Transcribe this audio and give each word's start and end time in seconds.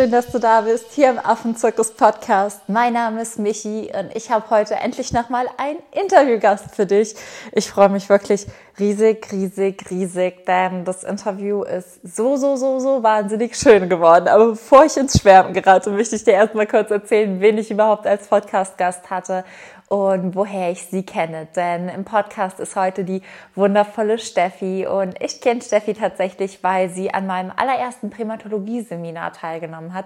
schön, 0.00 0.10
dass 0.10 0.28
du 0.28 0.38
da 0.38 0.62
bist, 0.62 0.92
hier 0.92 1.10
im 1.10 1.18
Affenzirkus 1.18 1.90
Podcast. 1.90 2.62
Mein 2.68 2.94
Name 2.94 3.20
ist 3.20 3.38
Michi 3.38 3.92
und 3.92 4.16
ich 4.16 4.30
habe 4.30 4.48
heute 4.48 4.76
endlich 4.76 5.12
nochmal 5.12 5.46
einen 5.58 5.78
Interviewgast 5.92 6.74
für 6.74 6.86
dich. 6.86 7.14
Ich 7.52 7.68
freue 7.68 7.90
mich 7.90 8.08
wirklich 8.08 8.46
riesig, 8.78 9.30
riesig, 9.30 9.90
riesig, 9.90 10.46
denn 10.46 10.86
das 10.86 11.04
Interview 11.04 11.64
ist 11.64 12.00
so, 12.02 12.36
so, 12.36 12.56
so, 12.56 12.78
so 12.78 13.02
wahnsinnig 13.02 13.54
schön 13.56 13.90
geworden. 13.90 14.26
Aber 14.28 14.46
bevor 14.52 14.86
ich 14.86 14.96
ins 14.96 15.20
Schwärmen 15.20 15.52
gerate, 15.52 15.90
möchte 15.90 16.16
ich 16.16 16.24
dir 16.24 16.32
erstmal 16.32 16.66
kurz 16.66 16.90
erzählen, 16.90 17.38
wen 17.42 17.58
ich 17.58 17.70
überhaupt 17.70 18.06
als 18.06 18.26
Podcast-Gast 18.26 19.10
hatte 19.10 19.44
und 19.90 20.36
woher 20.36 20.70
ich 20.70 20.84
sie 20.84 21.02
kenne. 21.02 21.48
Denn 21.56 21.88
im 21.88 22.04
Podcast 22.04 22.60
ist 22.60 22.76
heute 22.76 23.02
die 23.02 23.22
wundervolle 23.56 24.20
Steffi 24.20 24.86
und 24.86 25.20
ich 25.20 25.40
kenne 25.40 25.60
Steffi 25.62 25.94
tatsächlich, 25.94 26.62
weil 26.62 26.90
sie 26.90 27.12
an 27.12 27.26
meinem 27.26 27.50
allerersten 27.54 28.08
Primatologie-Seminar 28.08 29.32
teilgenommen 29.32 29.92
hat. 29.92 30.04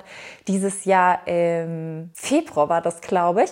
Dieses 0.48 0.86
Jahr 0.86 1.28
im 1.28 2.08
Februar 2.14 2.70
war 2.70 2.80
das, 2.80 3.02
glaube 3.02 3.44
ich. 3.44 3.50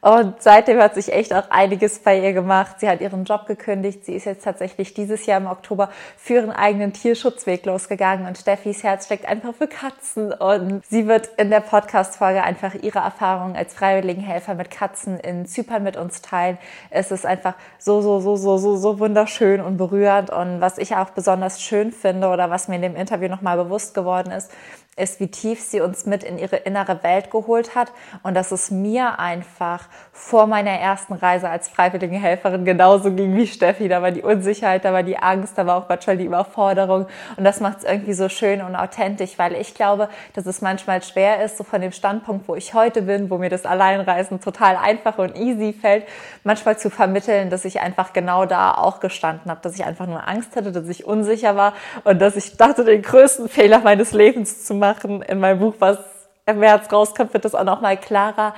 Und 0.00 0.40
seitdem 0.40 0.78
hat 0.78 0.94
sich 0.94 1.12
echt 1.12 1.34
auch 1.34 1.50
einiges 1.50 1.98
bei 1.98 2.16
ihr 2.16 2.32
gemacht. 2.32 2.78
Sie 2.78 2.88
hat 2.88 3.00
ihren 3.00 3.24
Job 3.24 3.46
gekündigt. 3.46 4.04
Sie 4.04 4.14
ist 4.14 4.26
jetzt 4.26 4.44
tatsächlich 4.44 4.94
dieses 4.94 5.26
Jahr 5.26 5.40
im 5.40 5.48
Oktober 5.48 5.88
für 6.16 6.34
ihren 6.34 6.52
eigenen 6.52 6.92
Tierschutzweg 6.92 7.66
losgegangen 7.66 8.28
und 8.28 8.38
Steffis 8.38 8.84
Herz 8.84 9.06
steckt 9.06 9.26
einfach 9.26 9.56
für 9.56 9.66
Katzen 9.66 10.32
und 10.32 10.86
sie 10.86 11.08
wird 11.08 11.28
in 11.38 11.50
der 11.50 11.58
Podcast-Folge 11.58 12.44
einfach 12.44 12.74
ihre 12.74 13.00
Erfahrungen 13.00 13.56
als 13.56 13.74
Freiwilligenhelfer 13.74 14.54
mit 14.54 14.70
Katzen 14.70 15.18
in 15.18 15.44
Zypern 15.44 15.71
Zypern 15.72 15.82
mit 15.82 15.96
uns 15.96 16.22
teilen. 16.22 16.58
Es 16.90 17.10
ist 17.10 17.26
einfach 17.26 17.54
so, 17.78 18.00
so, 18.00 18.20
so, 18.20 18.36
so, 18.36 18.58
so, 18.58 18.76
so 18.76 18.98
wunderschön 18.98 19.60
und 19.60 19.76
berührend. 19.76 20.30
Und 20.30 20.60
was 20.60 20.78
ich 20.78 20.94
auch 20.94 21.10
besonders 21.10 21.60
schön 21.62 21.92
finde 21.92 22.28
oder 22.28 22.50
was 22.50 22.68
mir 22.68 22.76
in 22.76 22.82
dem 22.82 22.96
Interview 22.96 23.28
nochmal 23.28 23.56
bewusst 23.56 23.94
geworden 23.94 24.30
ist, 24.30 24.50
ist, 24.94 25.20
wie 25.20 25.28
tief 25.28 25.62
sie 25.62 25.80
uns 25.80 26.04
mit 26.04 26.22
in 26.22 26.36
ihre 26.36 26.56
innere 26.56 27.02
Welt 27.02 27.30
geholt 27.30 27.74
hat 27.74 27.90
und 28.22 28.34
dass 28.34 28.52
es 28.52 28.70
mir 28.70 29.18
einfach 29.18 29.88
vor 30.12 30.46
meiner 30.46 30.72
ersten 30.72 31.14
Reise 31.14 31.48
als 31.48 31.70
freiwillige 31.70 32.16
Helferin 32.16 32.66
genauso 32.66 33.10
ging 33.10 33.34
wie 33.34 33.46
Steffi. 33.46 33.88
Da 33.88 34.02
war 34.02 34.10
die 34.10 34.20
Unsicherheit, 34.20 34.84
da 34.84 34.92
war 34.92 35.02
die 35.02 35.16
Angst, 35.16 35.56
da 35.56 35.64
war 35.64 35.78
auch 35.78 35.88
manchmal 35.88 36.18
die 36.18 36.26
Überforderung 36.26 37.06
und 37.38 37.44
das 37.44 37.60
macht 37.60 37.78
es 37.78 37.84
irgendwie 37.84 38.12
so 38.12 38.28
schön 38.28 38.60
und 38.60 38.76
authentisch, 38.76 39.38
weil 39.38 39.54
ich 39.54 39.74
glaube, 39.74 40.10
dass 40.34 40.44
es 40.44 40.60
manchmal 40.60 41.02
schwer 41.02 41.42
ist, 41.42 41.56
so 41.56 41.64
von 41.64 41.80
dem 41.80 41.92
Standpunkt, 41.92 42.46
wo 42.46 42.54
ich 42.54 42.74
heute 42.74 43.00
bin, 43.00 43.30
wo 43.30 43.38
mir 43.38 43.48
das 43.48 43.64
Alleinreisen 43.64 44.42
total 44.42 44.76
einfach 44.76 45.16
und 45.16 45.38
easy 45.38 45.72
fällt, 45.72 46.04
manchmal 46.44 46.76
zu 46.76 46.90
vermitteln, 46.90 47.48
dass 47.48 47.64
ich 47.64 47.80
einfach 47.80 48.12
genau 48.12 48.44
da 48.44 48.72
auch 48.72 49.00
gestanden 49.00 49.50
habe, 49.50 49.60
dass 49.62 49.74
ich 49.74 49.86
einfach 49.86 50.06
nur 50.06 50.28
Angst 50.28 50.54
hatte, 50.54 50.70
dass 50.70 50.86
ich 50.88 51.06
unsicher 51.06 51.56
war 51.56 51.72
und 52.04 52.20
dass 52.20 52.36
ich 52.36 52.58
dachte, 52.58 52.84
den 52.84 53.00
größten 53.00 53.48
Fehler 53.48 53.78
meines 53.78 54.12
Lebens 54.12 54.66
zu 54.66 54.81
machen. 54.82 55.22
In 55.22 55.40
meinem 55.40 55.60
Buch, 55.60 55.76
was 55.78 55.98
im 56.44 56.58
März 56.58 56.92
rauskommt, 56.92 57.32
wird 57.32 57.44
das 57.44 57.54
auch 57.54 57.64
noch 57.64 57.80
mal 57.80 57.96
klarer. 57.96 58.54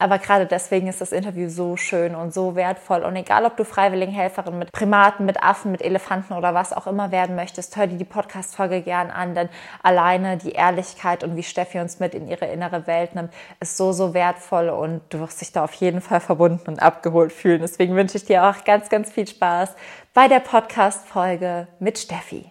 Aber 0.00 0.18
gerade 0.18 0.46
deswegen 0.46 0.86
ist 0.86 1.00
das 1.00 1.10
Interview 1.10 1.48
so 1.48 1.76
schön 1.76 2.14
und 2.14 2.32
so 2.32 2.54
wertvoll. 2.54 3.02
Und 3.02 3.16
egal, 3.16 3.44
ob 3.44 3.56
du 3.56 3.64
Freiwilligenhelferin 3.64 4.56
mit 4.56 4.70
Primaten, 4.70 5.26
mit 5.26 5.42
Affen, 5.42 5.72
mit 5.72 5.82
Elefanten 5.82 6.34
oder 6.34 6.54
was 6.54 6.72
auch 6.72 6.86
immer 6.86 7.10
werden 7.10 7.34
möchtest, 7.34 7.76
hör 7.76 7.88
dir 7.88 7.98
die 7.98 8.04
Podcast-Folge 8.04 8.82
gern 8.82 9.10
an, 9.10 9.34
denn 9.34 9.48
alleine 9.82 10.36
die 10.36 10.52
Ehrlichkeit 10.52 11.24
und 11.24 11.34
wie 11.34 11.42
Steffi 11.42 11.80
uns 11.80 11.98
mit 11.98 12.14
in 12.14 12.28
ihre 12.28 12.46
innere 12.46 12.86
Welt 12.86 13.16
nimmt, 13.16 13.32
ist 13.58 13.76
so, 13.76 13.90
so 13.90 14.14
wertvoll 14.14 14.68
und 14.68 15.00
du 15.08 15.18
wirst 15.18 15.40
dich 15.40 15.50
da 15.50 15.64
auf 15.64 15.74
jeden 15.74 16.00
Fall 16.00 16.20
verbunden 16.20 16.68
und 16.68 16.80
abgeholt 16.80 17.32
fühlen. 17.32 17.60
Deswegen 17.60 17.96
wünsche 17.96 18.18
ich 18.18 18.24
dir 18.24 18.44
auch 18.44 18.62
ganz, 18.64 18.88
ganz 18.90 19.10
viel 19.10 19.26
Spaß 19.26 19.74
bei 20.14 20.28
der 20.28 20.40
Podcast-Folge 20.40 21.66
mit 21.80 21.98
Steffi. 21.98 22.46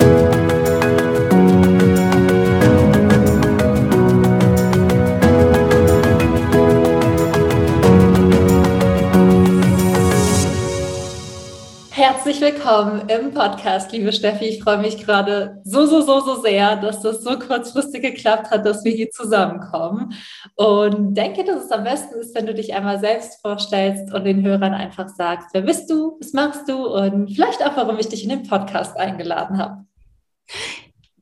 Herzlich 12.27 12.55
willkommen 12.55 13.07
im 13.07 13.33
Podcast, 13.33 13.93
liebe 13.93 14.11
Steffi. 14.11 14.43
Ich 14.43 14.61
freue 14.61 14.79
mich 14.79 14.97
gerade 14.97 15.61
so, 15.63 15.85
so, 15.85 16.01
so, 16.01 16.19
so 16.19 16.41
sehr, 16.41 16.75
dass 16.75 17.01
das 17.01 17.23
so 17.23 17.39
kurzfristig 17.39 18.01
geklappt 18.01 18.51
hat, 18.51 18.65
dass 18.65 18.83
wir 18.83 18.91
hier 18.91 19.09
zusammenkommen. 19.11 20.13
Und 20.55 21.15
denke, 21.15 21.45
dass 21.45 21.63
es 21.63 21.71
am 21.71 21.85
besten 21.85 22.19
ist, 22.19 22.35
wenn 22.35 22.45
du 22.45 22.53
dich 22.53 22.73
einmal 22.73 22.99
selbst 22.99 23.39
vorstellst 23.39 24.13
und 24.13 24.25
den 24.25 24.43
Hörern 24.43 24.73
einfach 24.73 25.07
sagst, 25.07 25.47
wer 25.53 25.61
bist 25.61 25.89
du, 25.89 26.17
was 26.19 26.33
machst 26.33 26.67
du 26.67 26.85
und 26.87 27.33
vielleicht 27.33 27.65
auch, 27.65 27.77
warum 27.77 27.97
ich 27.97 28.09
dich 28.09 28.23
in 28.23 28.29
den 28.31 28.43
Podcast 28.43 28.97
eingeladen 28.97 29.57
habe. 29.57 29.85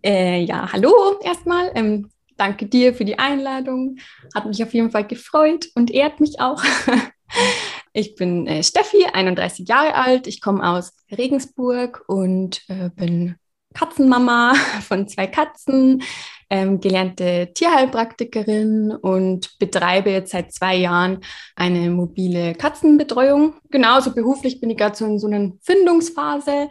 Äh, 0.04 0.42
ja, 0.42 0.74
hallo 0.74 1.20
erstmal. 1.22 1.70
Ähm, 1.76 2.10
danke 2.36 2.66
dir 2.66 2.96
für 2.96 3.06
die 3.06 3.20
Einladung. 3.20 3.98
Hat 4.34 4.48
mich 4.48 4.64
auf 4.64 4.74
jeden 4.74 4.90
Fall 4.90 5.06
gefreut 5.06 5.68
und 5.76 5.92
ehrt 5.92 6.20
mich 6.20 6.40
auch. 6.40 6.64
Ich 7.98 8.16
bin 8.16 8.46
äh, 8.46 8.62
Steffi, 8.62 9.06
31 9.06 9.70
Jahre 9.70 9.96
alt. 9.96 10.28
Ich 10.28 10.42
komme 10.42 10.70
aus 10.70 10.92
Regensburg 11.18 12.04
und 12.08 12.62
äh, 12.68 12.90
bin 12.90 13.36
Katzenmama 13.74 14.54
von 14.82 15.08
zwei 15.08 15.28
Katzen, 15.28 16.04
ähm, 16.50 16.82
gelernte 16.82 17.54
Tierheilpraktikerin 17.54 18.92
und 18.92 19.58
betreibe 19.60 20.10
jetzt 20.10 20.32
seit 20.32 20.52
zwei 20.52 20.76
Jahren 20.76 21.22
eine 21.56 21.90
mobile 21.90 22.54
Katzenbetreuung. 22.56 23.54
Genauso 23.72 24.14
beruflich 24.14 24.60
bin 24.60 24.72
ich 24.72 24.78
gerade 24.78 24.98
so 24.98 25.06
in 25.06 25.18
so 25.18 25.28
einer 25.28 25.54
Findungsphase. 25.62 26.68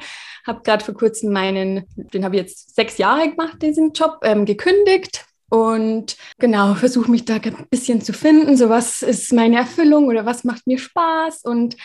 Habe 0.46 0.60
gerade 0.62 0.84
vor 0.84 0.92
kurzem 0.92 1.32
meinen, 1.32 1.86
den 1.96 2.22
habe 2.22 2.36
ich 2.36 2.42
jetzt 2.42 2.76
sechs 2.76 2.98
Jahre 2.98 3.30
gemacht, 3.30 3.62
diesen 3.62 3.94
Job, 3.94 4.18
ähm, 4.24 4.44
gekündigt 4.44 5.24
und 5.54 6.16
genau, 6.40 6.74
versuche 6.74 7.08
mich 7.08 7.26
da 7.26 7.36
ein 7.36 7.66
bisschen 7.70 8.00
zu 8.00 8.12
finden, 8.12 8.56
so 8.56 8.70
was 8.70 9.02
ist 9.02 9.32
meine 9.32 9.56
Erfüllung 9.56 10.08
oder 10.08 10.26
was 10.26 10.42
macht 10.42 10.66
mir 10.66 10.78
Spaß 10.78 11.42
und 11.44 11.76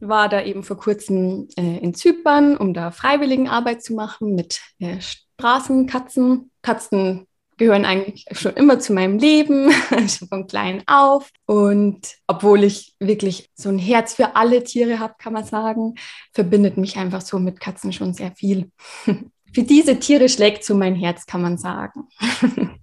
war 0.00 0.28
da 0.28 0.42
eben 0.42 0.64
vor 0.64 0.76
kurzem 0.76 1.46
äh, 1.56 1.78
in 1.78 1.94
Zypern, 1.94 2.56
um 2.56 2.74
da 2.74 2.90
Freiwilligenarbeit 2.90 3.80
zu 3.84 3.94
machen 3.94 4.34
mit 4.34 4.60
äh, 4.80 4.96
Straßenkatzen. 5.00 6.50
Katzen 6.62 7.28
gehören 7.58 7.84
eigentlich 7.84 8.24
schon 8.32 8.54
immer 8.54 8.80
zu 8.80 8.92
meinem 8.92 9.18
Leben, 9.18 9.70
schon 10.08 10.26
von 10.26 10.48
klein 10.48 10.82
auf. 10.88 11.30
Und 11.46 12.16
obwohl 12.26 12.64
ich 12.64 12.96
wirklich 12.98 13.50
so 13.54 13.68
ein 13.68 13.78
Herz 13.78 14.14
für 14.14 14.34
alle 14.34 14.64
Tiere 14.64 14.98
habe, 14.98 15.14
kann 15.18 15.32
man 15.32 15.44
sagen, 15.44 15.94
verbindet 16.32 16.76
mich 16.76 16.96
einfach 16.96 17.20
so 17.20 17.38
mit 17.38 17.60
Katzen 17.60 17.92
schon 17.92 18.14
sehr 18.14 18.32
viel. 18.32 18.72
für 19.54 19.62
diese 19.62 20.00
Tiere 20.00 20.28
schlägt 20.28 20.64
so 20.64 20.74
mein 20.74 20.96
Herz, 20.96 21.24
kann 21.24 21.42
man 21.42 21.56
sagen. 21.56 22.08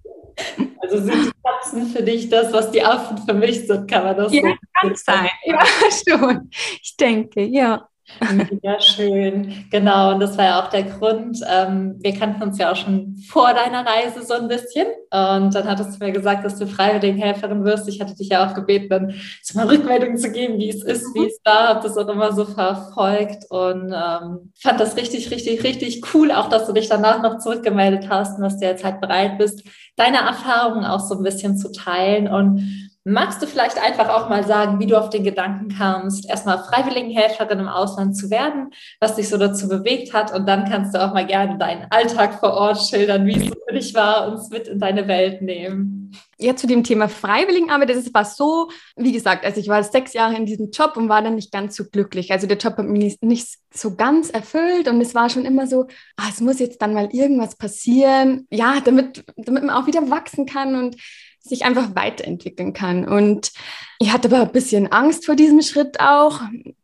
Also 0.82 1.04
sind 1.04 1.26
die 1.26 1.30
Katzen 1.44 1.86
für 1.86 2.02
dich 2.02 2.28
das, 2.30 2.52
was 2.52 2.70
die 2.72 2.82
Affen 2.82 3.18
für 3.18 3.34
mich 3.34 3.64
sind, 3.64 3.88
kann 3.88 4.02
man 4.02 4.16
das 4.16 4.32
ja, 4.32 4.40
so 4.40 4.54
kann 4.80 4.96
sein? 4.96 5.28
Ja, 5.44 5.60
schon. 6.18 6.50
Ich 6.82 6.96
denke, 6.96 7.42
ja. 7.42 7.89
Ja, 8.62 8.78
schön. 8.80 9.66
Genau, 9.70 10.12
und 10.12 10.20
das 10.20 10.36
war 10.36 10.44
ja 10.44 10.62
auch 10.62 10.68
der 10.68 10.82
Grund. 10.82 11.40
Ähm, 11.48 11.96
wir 12.00 12.14
kannten 12.14 12.42
uns 12.42 12.58
ja 12.58 12.70
auch 12.70 12.76
schon 12.76 13.16
vor 13.28 13.54
deiner 13.54 13.86
Reise 13.86 14.22
so 14.24 14.34
ein 14.34 14.48
bisschen. 14.48 14.86
Und 15.10 15.54
dann 15.54 15.64
hattest 15.66 15.98
du 16.00 16.04
mir 16.04 16.12
gesagt, 16.12 16.44
dass 16.44 16.58
du 16.58 16.66
Freiwilligenhelferin 16.66 17.64
wirst. 17.64 17.88
Ich 17.88 18.00
hatte 18.00 18.14
dich 18.14 18.28
ja 18.28 18.46
auch 18.46 18.54
gebeten, 18.54 18.88
dann 18.90 19.14
mal 19.54 19.66
Rückmeldungen 19.66 20.18
zu 20.18 20.30
geben, 20.30 20.58
wie 20.58 20.68
es 20.68 20.82
ist, 20.82 21.14
wie 21.14 21.26
es 21.26 21.40
war. 21.44 21.68
Habe 21.68 21.82
das 21.82 21.96
auch 21.96 22.08
immer 22.08 22.32
so 22.32 22.44
verfolgt 22.44 23.46
und 23.50 23.92
ähm, 23.92 24.52
fand 24.60 24.80
das 24.80 24.96
richtig, 24.96 25.30
richtig, 25.30 25.64
richtig 25.64 26.14
cool. 26.14 26.30
Auch, 26.30 26.48
dass 26.48 26.66
du 26.66 26.72
dich 26.72 26.88
danach 26.88 27.22
noch 27.22 27.38
zurückgemeldet 27.38 28.08
hast 28.10 28.36
und 28.36 28.42
dass 28.44 28.58
du 28.58 28.66
jetzt 28.66 28.84
halt 28.84 29.00
bereit 29.00 29.38
bist, 29.38 29.62
deine 29.96 30.18
Erfahrungen 30.18 30.84
auch 30.84 31.00
so 31.00 31.16
ein 31.16 31.22
bisschen 31.22 31.56
zu 31.56 31.72
teilen. 31.72 32.28
Und 32.28 32.79
Magst 33.10 33.42
du 33.42 33.46
vielleicht 33.46 33.76
einfach 33.76 34.08
auch 34.08 34.28
mal 34.28 34.46
sagen, 34.46 34.78
wie 34.78 34.86
du 34.86 34.96
auf 34.96 35.10
den 35.10 35.24
Gedanken 35.24 35.68
kamst, 35.68 36.28
erstmal 36.28 36.62
Freiwilligenhelferin 36.62 37.58
im 37.58 37.68
Ausland 37.68 38.16
zu 38.16 38.30
werden, 38.30 38.70
was 39.00 39.16
dich 39.16 39.28
so 39.28 39.36
dazu 39.36 39.68
bewegt 39.68 40.14
hat 40.14 40.32
und 40.32 40.46
dann 40.46 40.64
kannst 40.68 40.94
du 40.94 41.04
auch 41.04 41.12
mal 41.12 41.26
gerne 41.26 41.58
deinen 41.58 41.90
Alltag 41.90 42.38
vor 42.38 42.52
Ort 42.52 42.80
schildern, 42.80 43.26
wie 43.26 43.36
es 43.36 43.48
für 43.48 43.74
dich 43.74 43.94
war, 43.94 44.30
uns 44.30 44.48
mit 44.50 44.68
in 44.68 44.78
deine 44.78 45.08
Welt 45.08 45.42
nehmen. 45.42 46.12
Ja, 46.38 46.54
zu 46.54 46.66
dem 46.66 46.84
Thema 46.84 47.08
Freiwilligenarbeit, 47.08 47.90
das 47.90 48.14
war 48.14 48.24
so, 48.24 48.70
wie 48.96 49.12
gesagt, 49.12 49.44
also 49.44 49.60
ich 49.60 49.68
war 49.68 49.82
sechs 49.82 50.12
Jahre 50.14 50.36
in 50.36 50.46
diesem 50.46 50.70
Job 50.70 50.96
und 50.96 51.08
war 51.08 51.20
dann 51.20 51.34
nicht 51.34 51.52
ganz 51.52 51.76
so 51.76 51.84
glücklich. 51.84 52.32
Also 52.32 52.46
der 52.46 52.56
Job 52.56 52.78
hat 52.78 52.86
mich 52.86 53.18
nicht 53.20 53.58
so 53.74 53.96
ganz 53.96 54.30
erfüllt 54.30 54.88
und 54.88 55.00
es 55.00 55.14
war 55.14 55.28
schon 55.28 55.44
immer 55.44 55.66
so, 55.66 55.86
ah, 56.16 56.28
es 56.30 56.40
muss 56.40 56.58
jetzt 56.58 56.80
dann 56.80 56.94
mal 56.94 57.08
irgendwas 57.12 57.56
passieren, 57.56 58.46
ja, 58.50 58.80
damit, 58.84 59.24
damit 59.36 59.64
man 59.64 59.76
auch 59.76 59.86
wieder 59.86 60.08
wachsen 60.10 60.46
kann 60.46 60.76
und 60.76 60.96
sich 61.40 61.64
einfach 61.64 61.94
weiterentwickeln 61.94 62.72
kann. 62.72 63.08
Und 63.08 63.52
ich 63.98 64.12
hatte 64.12 64.28
aber 64.28 64.42
ein 64.42 64.52
bisschen 64.52 64.92
Angst 64.92 65.26
vor 65.26 65.36
diesem 65.36 65.62
Schritt 65.62 66.00
auch, 66.00 66.40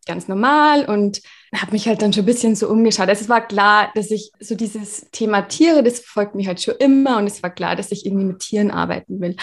ganz 0.07 0.29
normal 0.29 0.85
und 0.85 1.21
habe 1.55 1.73
mich 1.73 1.89
halt 1.89 2.03
dann 2.03 2.13
schon 2.13 2.23
ein 2.23 2.27
bisschen 2.27 2.55
so 2.57 2.69
umgeschaut. 2.69 3.09
Also 3.09 3.23
es 3.23 3.29
war 3.29 3.47
klar, 3.47 3.91
dass 3.95 4.11
ich 4.11 4.33
so 4.41 4.55
dieses 4.55 5.11
Thema 5.11 5.43
Tiere, 5.43 5.83
das 5.83 6.01
verfolgt 6.01 6.35
mich 6.35 6.47
halt 6.47 6.61
schon 6.63 6.75
immer 6.79 7.19
und 7.19 7.27
es 7.27 7.43
war 7.43 7.51
klar, 7.51 7.77
dass 7.77 7.93
ich 7.93 8.07
irgendwie 8.07 8.27
mit 8.27 8.41
Tieren 8.41 8.71
arbeiten 8.71 9.21
will. 9.21 9.37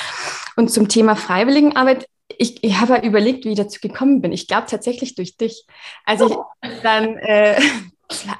Und 0.56 0.70
zum 0.70 0.88
Thema 0.88 1.16
Freiwilligenarbeit, 1.16 2.08
ich, 2.38 2.64
ich 2.64 2.80
habe 2.80 3.06
überlegt, 3.06 3.46
wie 3.46 3.52
ich 3.52 3.58
dazu 3.58 3.80
gekommen 3.82 4.22
bin. 4.22 4.32
Ich 4.32 4.48
glaube 4.48 4.68
tatsächlich 4.70 5.16
durch 5.16 5.38
dich. 5.38 5.66
Also 6.06 6.46
ich 6.64 6.82
dann 6.82 7.18
äh, 7.18 7.60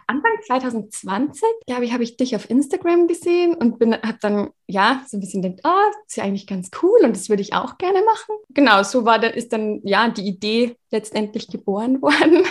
Anfang 0.08 0.32
2020, 0.46 1.42
glaube 1.68 1.86
ich, 1.86 1.94
habe 1.94 2.04
ich 2.04 2.18
dich 2.18 2.36
auf 2.36 2.50
Instagram 2.50 3.08
gesehen 3.08 3.54
und 3.56 3.80
bin, 3.80 3.94
habe 3.94 4.18
dann 4.22 4.50
ja 4.68 5.04
so 5.08 5.18
ein 5.18 5.20
bisschen 5.20 5.42
gedacht, 5.42 5.62
ah, 5.64 5.76
oh, 5.76 5.92
ist 6.08 6.18
ja 6.18 6.24
eigentlich 6.24 6.48
ganz 6.48 6.70
cool 6.82 7.00
und 7.04 7.16
das 7.16 7.30
würde 7.30 7.42
ich 7.42 7.54
auch 7.54 7.78
gerne 7.78 8.02
machen. 8.04 8.36
Genau, 8.50 8.84
so 8.84 9.06
war 9.06 9.20
dann 9.20 9.34
ist 9.34 9.54
dann 9.54 9.82
ja 9.84 10.10
die 10.10 10.28
Idee 10.28 10.76
letztendlich 10.92 11.48
geboren 11.48 12.02
worden. 12.02 12.46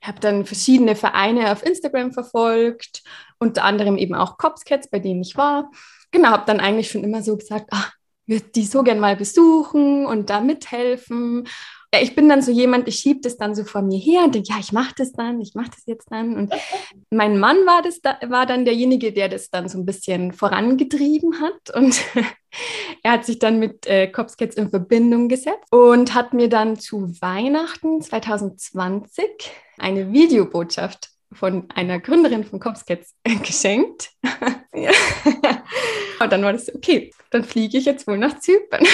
Ich 0.00 0.08
habe 0.08 0.20
dann 0.20 0.46
verschiedene 0.46 0.96
Vereine 0.96 1.52
auf 1.52 1.64
Instagram 1.64 2.12
verfolgt, 2.12 3.02
unter 3.38 3.64
anderem 3.64 3.98
eben 3.98 4.14
auch 4.14 4.38
Cops 4.38 4.64
Cats, 4.64 4.88
bei 4.88 5.00
denen 5.00 5.22
ich 5.22 5.36
war. 5.36 5.70
Genau, 6.10 6.30
habe 6.30 6.46
dann 6.46 6.60
eigentlich 6.60 6.90
schon 6.90 7.04
immer 7.04 7.22
so 7.22 7.36
gesagt, 7.36 7.66
ach, 7.72 7.92
würde 8.26 8.46
die 8.54 8.64
so 8.64 8.82
gern 8.82 9.00
mal 9.00 9.16
besuchen 9.16 10.06
und 10.06 10.30
da 10.30 10.40
mithelfen 10.40 11.48
ja, 11.94 12.02
ich 12.02 12.14
bin 12.14 12.28
dann 12.28 12.42
so 12.42 12.52
jemand, 12.52 12.86
ich 12.86 12.96
schiebe 12.96 13.20
das 13.22 13.38
dann 13.38 13.54
so 13.54 13.64
vor 13.64 13.80
mir 13.80 13.98
her 13.98 14.24
und 14.24 14.34
denke, 14.34 14.50
ja, 14.50 14.56
ich 14.60 14.72
mache 14.72 14.94
das 14.98 15.12
dann, 15.12 15.40
ich 15.40 15.54
mache 15.54 15.70
das 15.70 15.84
jetzt 15.86 16.10
dann. 16.10 16.36
Und 16.36 16.54
mein 17.10 17.38
Mann 17.38 17.56
war, 17.64 17.80
das 17.80 18.02
da, 18.02 18.18
war 18.28 18.44
dann 18.44 18.66
derjenige, 18.66 19.12
der 19.12 19.30
das 19.30 19.48
dann 19.48 19.70
so 19.70 19.78
ein 19.78 19.86
bisschen 19.86 20.32
vorangetrieben 20.32 21.40
hat. 21.40 21.74
Und 21.74 21.98
er 23.02 23.12
hat 23.12 23.24
sich 23.24 23.38
dann 23.38 23.58
mit 23.58 23.86
äh, 23.86 24.06
Copscats 24.08 24.56
in 24.56 24.68
Verbindung 24.68 25.28
gesetzt 25.28 25.72
und 25.72 26.12
hat 26.12 26.34
mir 26.34 26.50
dann 26.50 26.78
zu 26.78 27.10
Weihnachten 27.22 28.02
2020 28.02 29.24
eine 29.78 30.12
Videobotschaft 30.12 31.08
von 31.32 31.68
einer 31.74 32.00
Gründerin 32.00 32.44
von 32.44 32.60
Copscats 32.60 33.14
geschenkt. 33.42 34.10
Und 36.20 36.32
dann 36.32 36.42
war 36.42 36.52
das 36.52 36.74
okay, 36.74 37.12
dann 37.30 37.44
fliege 37.44 37.78
ich 37.78 37.84
jetzt 37.84 38.06
wohl 38.06 38.18
nach 38.18 38.40
Zypern. 38.40 38.84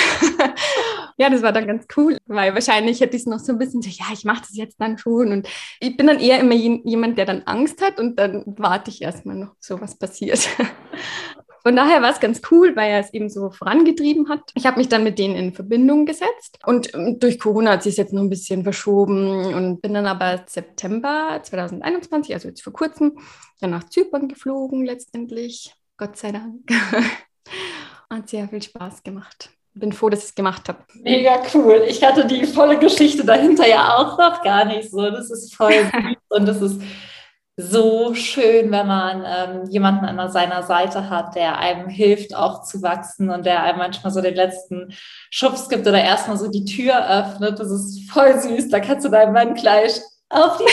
ja, 1.16 1.30
das 1.30 1.42
war 1.42 1.52
dann 1.52 1.66
ganz 1.66 1.86
cool, 1.96 2.18
weil 2.26 2.52
wahrscheinlich 2.54 3.00
hätte 3.00 3.16
ich 3.16 3.22
es 3.22 3.26
noch 3.26 3.38
so 3.38 3.52
ein 3.52 3.58
bisschen 3.58 3.80
so, 3.80 3.88
ja, 3.88 4.06
ich 4.12 4.24
mache 4.24 4.42
das 4.42 4.56
jetzt 4.56 4.80
dann 4.80 4.98
schon. 4.98 5.32
Und 5.32 5.48
ich 5.80 5.96
bin 5.96 6.06
dann 6.06 6.20
eher 6.20 6.40
immer 6.40 6.54
jemand, 6.54 7.16
der 7.16 7.26
dann 7.26 7.42
Angst 7.44 7.80
hat 7.82 7.98
und 7.98 8.18
dann 8.18 8.42
warte 8.46 8.90
ich 8.90 9.02
erstmal 9.02 9.36
noch, 9.36 9.54
so 9.58 9.80
was 9.80 9.98
passiert. 9.98 10.48
Von 11.66 11.76
daher 11.76 12.02
war 12.02 12.10
es 12.10 12.20
ganz 12.20 12.42
cool, 12.50 12.76
weil 12.76 12.90
er 12.90 13.00
es 13.00 13.14
eben 13.14 13.30
so 13.30 13.50
vorangetrieben 13.50 14.28
hat. 14.28 14.42
Ich 14.54 14.66
habe 14.66 14.76
mich 14.76 14.88
dann 14.88 15.02
mit 15.02 15.18
denen 15.18 15.34
in 15.34 15.54
Verbindung 15.54 16.04
gesetzt 16.04 16.58
und 16.66 16.92
ähm, 16.94 17.18
durch 17.18 17.38
Corona 17.38 17.72
hat 17.72 17.82
sich 17.82 17.92
es 17.92 17.96
jetzt 17.96 18.12
noch 18.12 18.20
ein 18.20 18.28
bisschen 18.28 18.64
verschoben 18.64 19.54
und 19.54 19.80
bin 19.80 19.94
dann 19.94 20.06
aber 20.06 20.44
September 20.46 21.40
2021, 21.42 22.34
also 22.34 22.48
jetzt 22.48 22.62
vor 22.62 22.74
kurzem, 22.74 23.18
dann 23.60 23.70
nach 23.70 23.84
Zypern 23.84 24.28
geflogen 24.28 24.84
letztendlich. 24.84 25.72
Gott 25.96 26.18
sei 26.18 26.32
Dank. 26.32 26.60
Hat 28.10 28.28
sehr 28.28 28.46
viel 28.46 28.60
Spaß 28.60 29.02
gemacht. 29.02 29.48
Bin 29.72 29.92
froh, 29.92 30.10
dass 30.10 30.20
ich 30.20 30.26
es 30.26 30.34
gemacht 30.34 30.68
habe. 30.68 30.80
Mega 31.02 31.42
cool. 31.54 31.82
Ich 31.88 32.04
hatte 32.04 32.26
die 32.26 32.44
volle 32.44 32.78
Geschichte 32.78 33.24
dahinter 33.24 33.66
ja 33.66 33.96
auch 33.96 34.16
noch 34.18 34.42
gar 34.42 34.66
nicht 34.66 34.90
so. 34.90 35.10
Das 35.10 35.30
ist 35.30 35.54
voll 35.54 35.72
süß 35.72 36.16
und 36.28 36.46
das 36.46 36.60
ist 36.60 36.80
so 37.56 38.14
schön, 38.14 38.72
wenn 38.72 38.86
man 38.86 39.24
ähm, 39.24 39.70
jemanden 39.70 40.06
an 40.06 40.30
seiner 40.30 40.64
Seite 40.64 41.08
hat, 41.08 41.36
der 41.36 41.58
einem 41.58 41.88
hilft, 41.88 42.34
auch 42.34 42.64
zu 42.64 42.82
wachsen 42.82 43.30
und 43.30 43.46
der 43.46 43.62
einem 43.62 43.78
manchmal 43.78 44.12
so 44.12 44.20
den 44.20 44.34
letzten 44.34 44.92
Schubs 45.30 45.68
gibt 45.68 45.86
oder 45.86 46.02
erstmal 46.02 46.36
so 46.36 46.50
die 46.50 46.64
Tür 46.64 47.08
öffnet. 47.08 47.60
Das 47.60 47.70
ist 47.70 48.10
voll 48.10 48.38
süß. 48.40 48.70
Da 48.70 48.80
kannst 48.80 49.06
du 49.06 49.10
deinem 49.10 49.34
Mann 49.34 49.54
gleich 49.54 50.00
auf 50.30 50.58
die. 50.58 50.64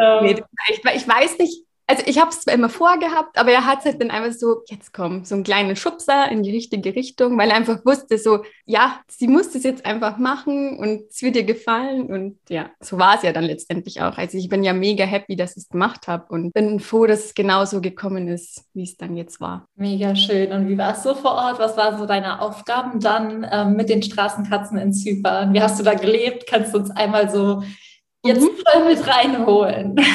ähm, 0.00 0.22
nee, 0.22 0.42
ich, 0.68 0.82
ich 0.94 1.08
weiß 1.08 1.38
nicht, 1.38 1.65
also 1.88 2.02
ich 2.06 2.18
habe 2.18 2.30
es 2.30 2.40
zwar 2.40 2.54
immer 2.54 2.68
vorgehabt, 2.68 3.38
aber 3.38 3.52
er 3.52 3.64
hat 3.64 3.80
es 3.80 3.84
halt 3.84 4.00
dann 4.00 4.10
einfach 4.10 4.36
so, 4.36 4.62
jetzt 4.68 4.92
komm, 4.92 5.24
so 5.24 5.36
einen 5.36 5.44
kleinen 5.44 5.76
Schubser 5.76 6.28
in 6.30 6.42
die 6.42 6.50
richtige 6.50 6.96
Richtung, 6.96 7.38
weil 7.38 7.50
er 7.50 7.56
einfach 7.56 7.84
wusste, 7.84 8.18
so, 8.18 8.42
ja, 8.64 9.00
sie 9.08 9.28
muss 9.28 9.52
das 9.52 9.62
jetzt 9.62 9.86
einfach 9.86 10.18
machen 10.18 10.78
und 10.78 11.02
es 11.10 11.22
wird 11.22 11.36
ihr 11.36 11.44
gefallen. 11.44 12.06
Und 12.06 12.38
ja, 12.48 12.70
so 12.80 12.98
war 12.98 13.14
es 13.14 13.22
ja 13.22 13.32
dann 13.32 13.44
letztendlich 13.44 14.02
auch. 14.02 14.18
Also 14.18 14.36
ich 14.36 14.48
bin 14.48 14.64
ja 14.64 14.72
mega 14.72 15.04
happy, 15.04 15.36
dass 15.36 15.52
ich 15.52 15.64
es 15.64 15.68
gemacht 15.68 16.08
habe 16.08 16.26
und 16.28 16.52
bin 16.52 16.80
froh, 16.80 17.06
dass 17.06 17.26
es 17.26 17.34
genauso 17.34 17.80
gekommen 17.80 18.26
ist, 18.26 18.64
wie 18.74 18.82
es 18.82 18.96
dann 18.96 19.16
jetzt 19.16 19.40
war. 19.40 19.68
Mega 19.76 20.16
schön. 20.16 20.50
Und 20.50 20.68
wie 20.68 20.78
war 20.78 20.92
es 20.92 21.04
so 21.04 21.14
vor 21.14 21.32
Ort? 21.32 21.60
Was 21.60 21.76
waren 21.76 21.98
so 21.98 22.06
deine 22.06 22.40
Aufgaben 22.40 22.98
dann 22.98 23.46
ähm, 23.48 23.76
mit 23.76 23.90
den 23.90 24.02
Straßenkatzen 24.02 24.76
in 24.78 24.92
Zypern? 24.92 25.54
Wie 25.54 25.62
hast 25.62 25.78
du 25.78 25.84
da 25.84 25.94
gelebt? 25.94 26.48
Kannst 26.48 26.74
du 26.74 26.78
uns 26.78 26.90
einmal 26.90 27.30
so 27.30 27.62
jetzt 28.24 28.42
mhm. 28.42 28.56
voll 28.66 28.84
mit 28.86 29.06
reinholen? 29.06 29.94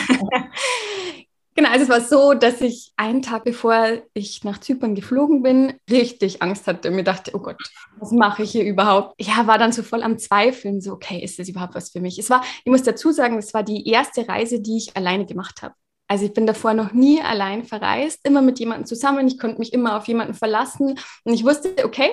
Genau, 1.61 1.73
also 1.73 1.83
es 1.83 1.89
war 1.91 2.01
so, 2.01 2.33
dass 2.33 2.59
ich 2.59 2.91
einen 2.97 3.21
Tag 3.21 3.43
bevor 3.43 4.01
ich 4.15 4.43
nach 4.43 4.59
Zypern 4.59 4.95
geflogen 4.95 5.43
bin, 5.43 5.73
richtig 5.91 6.41
Angst 6.41 6.65
hatte 6.65 6.89
und 6.89 6.95
mir 6.95 7.03
dachte, 7.03 7.33
oh 7.35 7.39
Gott, 7.39 7.61
was 7.99 8.11
mache 8.11 8.41
ich 8.41 8.49
hier 8.49 8.63
überhaupt? 8.63 9.13
Ja, 9.21 9.45
war 9.45 9.59
dann 9.59 9.71
so 9.71 9.83
voll 9.83 10.01
am 10.01 10.17
Zweifeln, 10.17 10.81
so, 10.81 10.93
okay, 10.93 11.23
ist 11.23 11.37
das 11.37 11.49
überhaupt 11.49 11.75
was 11.75 11.91
für 11.91 12.01
mich? 12.01 12.17
Es 12.17 12.31
war, 12.31 12.43
ich 12.65 12.71
muss 12.71 12.81
dazu 12.81 13.11
sagen, 13.11 13.37
es 13.37 13.53
war 13.53 13.61
die 13.61 13.87
erste 13.87 14.27
Reise, 14.27 14.59
die 14.59 14.75
ich 14.75 14.97
alleine 14.97 15.27
gemacht 15.27 15.61
habe. 15.61 15.75
Also 16.07 16.25
ich 16.25 16.33
bin 16.33 16.47
davor 16.47 16.73
noch 16.73 16.93
nie 16.93 17.21
allein 17.21 17.63
verreist, 17.63 18.21
immer 18.23 18.41
mit 18.41 18.57
jemandem 18.57 18.87
zusammen. 18.87 19.27
Ich 19.27 19.37
konnte 19.37 19.59
mich 19.59 19.71
immer 19.71 19.97
auf 19.97 20.07
jemanden 20.07 20.33
verlassen 20.33 20.97
und 21.25 21.33
ich 21.33 21.43
wusste, 21.43 21.75
okay, 21.85 22.09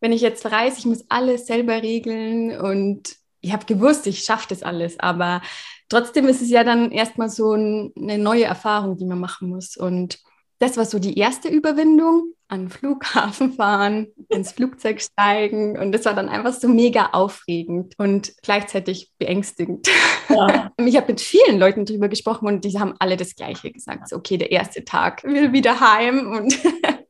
wenn 0.00 0.10
ich 0.10 0.22
jetzt 0.22 0.42
verreise, 0.42 0.76
ich 0.76 0.86
muss 0.86 1.04
alles 1.08 1.46
selber 1.46 1.82
regeln 1.82 2.58
und 2.58 3.14
ich 3.42 3.52
habe 3.52 3.64
gewusst, 3.64 4.08
ich 4.08 4.24
schaffe 4.24 4.46
das 4.48 4.64
alles, 4.64 4.98
aber 4.98 5.40
trotzdem 5.88 6.26
ist 6.26 6.42
es 6.42 6.50
ja 6.50 6.64
dann 6.64 6.90
erstmal 6.90 7.30
so 7.30 7.54
ein, 7.54 7.92
eine 7.96 8.18
neue 8.18 8.44
Erfahrung, 8.44 8.96
die 8.96 9.06
man 9.06 9.20
machen 9.20 9.48
muss. 9.48 9.76
Und 9.76 10.18
das 10.58 10.76
war 10.76 10.84
so 10.84 10.98
die 10.98 11.18
erste 11.18 11.48
Überwindung, 11.48 12.34
an 12.48 12.62
den 12.62 12.70
Flughafen 12.70 13.52
fahren, 13.52 14.08
ins 14.28 14.52
Flugzeug 14.52 15.00
steigen. 15.00 15.78
Und 15.78 15.92
das 15.92 16.06
war 16.06 16.14
dann 16.14 16.28
einfach 16.28 16.54
so 16.54 16.66
mega 16.66 17.10
aufregend 17.12 17.94
und 17.98 18.32
gleichzeitig 18.42 19.12
beängstigend. 19.18 19.88
Ja. 20.28 20.72
Ich 20.80 20.96
habe 20.96 21.12
mit 21.12 21.20
vielen 21.20 21.58
Leuten 21.58 21.84
darüber 21.84 22.08
gesprochen 22.08 22.46
und 22.46 22.64
die 22.64 22.78
haben 22.78 22.94
alle 22.98 23.16
das 23.16 23.34
Gleiche 23.34 23.70
gesagt. 23.70 24.08
So, 24.08 24.16
okay, 24.16 24.38
der 24.38 24.50
erste 24.50 24.84
Tag, 24.84 25.22
will 25.24 25.52
wieder 25.52 25.80
heim 25.80 26.32
und 26.32 26.58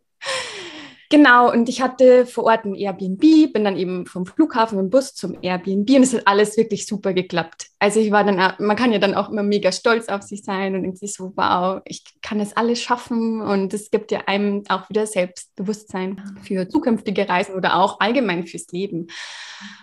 Genau, 1.11 1.51
und 1.51 1.71
ich 1.71 1.81
hatte 1.81 2.27
vor 2.27 2.45
Ort 2.45 2.67
ein 2.67 2.75
Airbnb, 2.75 3.53
bin 3.53 3.65
dann 3.65 3.79
eben 3.79 4.05
vom 4.05 4.27
Flughafen 4.27 4.77
dem 4.77 4.91
Bus 4.91 5.15
zum 5.15 5.39
Airbnb 5.41 5.89
und 5.91 6.03
es 6.03 6.13
hat 6.13 6.27
alles 6.27 6.59
wirklich 6.59 6.87
super 6.87 7.15
geklappt. 7.15 7.69
Also 7.79 7.99
ich 7.99 8.11
war 8.11 8.25
dann, 8.25 8.37
man 8.59 8.77
kann 8.77 8.93
ja 8.93 8.99
dann 8.99 9.15
auch 9.15 9.31
immer 9.31 9.43
mega 9.43 9.73
stolz 9.73 10.09
auf 10.09 10.21
sich 10.21 10.45
sein 10.45 10.75
und 10.75 10.99
sich 10.99 11.15
so, 11.15 11.33
wow, 11.35 11.81
ich 11.87 12.05
kann 12.21 12.39
das 12.39 12.55
alles 12.59 12.83
schaffen 12.83 13.41
und 13.41 13.73
es 13.73 13.91
gibt 13.91 14.13
ja 14.13 14.25
einem 14.27 14.65
auch 14.69 14.91
wieder 14.91 15.07
Selbstbewusstsein 15.07 16.21
für 16.43 16.69
zukünftige 16.69 17.27
Reisen 17.27 17.55
oder 17.55 17.77
auch 17.77 18.01
allgemein 18.01 18.47
fürs 18.47 18.67
Leben. 18.73 19.07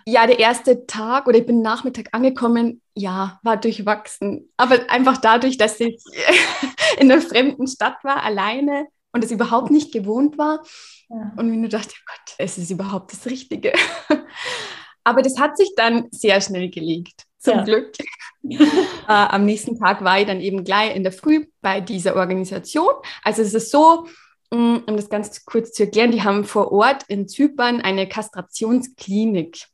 Ja, 0.05 0.27
der 0.27 0.37
erste 0.37 0.85
Tag 0.85 1.27
oder 1.27 1.39
ich 1.39 1.45
bin 1.47 1.63
Nachmittag 1.63 2.09
angekommen, 2.11 2.81
ja, 2.93 3.39
war 3.41 3.57
durchwachsen. 3.57 4.51
Aber 4.57 4.79
einfach 4.89 5.17
dadurch, 5.17 5.57
dass 5.57 5.79
ich 5.79 5.97
in 6.99 7.11
einer 7.11 7.21
fremden 7.21 7.65
Stadt 7.65 8.03
war, 8.03 8.21
alleine 8.23 8.87
und 9.15 9.23
es 9.23 9.31
überhaupt 9.31 9.71
nicht 9.71 9.93
gewohnt 9.93 10.37
war. 10.37 10.61
Ja. 11.09 11.31
Und 11.37 11.49
mir 11.49 11.55
nur 11.55 11.69
dachte, 11.69 11.93
oh 11.97 12.05
Gott, 12.05 12.35
es 12.37 12.57
ist 12.57 12.69
überhaupt 12.69 13.13
das 13.13 13.25
Richtige. 13.25 13.71
Aber 15.05 15.21
das 15.21 15.39
hat 15.39 15.55
sich 15.55 15.71
dann 15.77 16.09
sehr 16.11 16.41
schnell 16.41 16.69
gelegt, 16.69 17.23
zum 17.39 17.59
ja. 17.59 17.63
Glück. 17.63 17.93
äh, 18.43 18.57
am 19.07 19.45
nächsten 19.45 19.79
Tag 19.79 20.03
war 20.03 20.19
ich 20.19 20.27
dann 20.27 20.41
eben 20.41 20.65
gleich 20.65 20.93
in 20.93 21.03
der 21.03 21.13
Früh 21.13 21.45
bei 21.61 21.79
dieser 21.79 22.17
Organisation. 22.17 22.89
Also 23.23 23.41
es 23.41 23.53
ist 23.53 23.71
so, 23.71 24.05
mm, 24.51 24.79
um 24.85 24.97
das 24.97 25.09
ganz 25.09 25.45
kurz 25.45 25.71
zu 25.71 25.83
erklären, 25.83 26.11
die 26.11 26.23
haben 26.23 26.43
vor 26.43 26.73
Ort 26.73 27.03
in 27.07 27.29
Zypern 27.29 27.79
eine 27.79 28.09
Kastrationsklinik. 28.09 29.67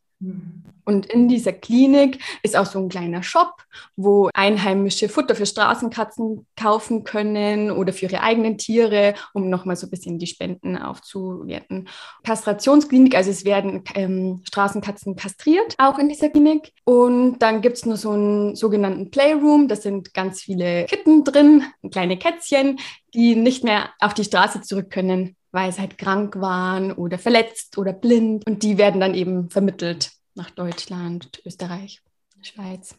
Und 0.83 1.05
in 1.05 1.27
dieser 1.27 1.53
Klinik 1.53 2.19
ist 2.43 2.57
auch 2.57 2.65
so 2.65 2.79
ein 2.79 2.89
kleiner 2.89 3.23
Shop, 3.23 3.53
wo 3.95 4.29
Einheimische 4.33 5.09
Futter 5.09 5.35
für 5.35 5.45
Straßenkatzen 5.45 6.45
kaufen 6.55 7.03
können 7.03 7.71
oder 7.71 7.93
für 7.93 8.05
ihre 8.05 8.21
eigenen 8.21 8.57
Tiere, 8.57 9.13
um 9.33 9.49
nochmal 9.49 9.75
so 9.75 9.87
ein 9.87 9.89
bisschen 9.89 10.19
die 10.19 10.27
Spenden 10.27 10.77
aufzuwerten. 10.77 11.87
Kastrationsklinik, 12.23 13.15
also 13.15 13.29
es 13.29 13.45
werden 13.45 13.83
ähm, 13.95 14.41
Straßenkatzen 14.47 15.15
kastriert, 15.15 15.75
auch 15.77 15.97
in 15.97 16.09
dieser 16.09 16.29
Klinik. 16.29 16.73
Und 16.83 17.39
dann 17.39 17.61
gibt 17.61 17.77
es 17.77 17.85
nur 17.85 17.97
so 17.97 18.11
einen 18.11 18.55
sogenannten 18.55 19.11
Playroom, 19.11 19.67
da 19.67 19.75
sind 19.75 20.13
ganz 20.13 20.41
viele 20.41 20.85
Kitten 20.85 21.23
drin, 21.23 21.63
kleine 21.91 22.17
Kätzchen, 22.17 22.79
die 23.13 23.35
nicht 23.35 23.63
mehr 23.63 23.89
auf 23.99 24.13
die 24.13 24.23
Straße 24.23 24.61
zurück 24.61 24.89
können, 24.89 25.35
weil 25.51 25.71
sie 25.71 25.81
halt 25.81 25.97
krank 25.97 26.39
waren 26.39 26.91
oder 26.91 27.17
verletzt 27.17 27.77
oder 27.77 27.93
blind. 27.93 28.45
Und 28.47 28.63
die 28.63 28.77
werden 28.77 29.01
dann 29.01 29.13
eben 29.13 29.49
vermittelt 29.49 30.11
nach 30.35 30.49
Deutschland, 30.49 31.41
Österreich, 31.45 32.01
Schweiz. 32.41 32.95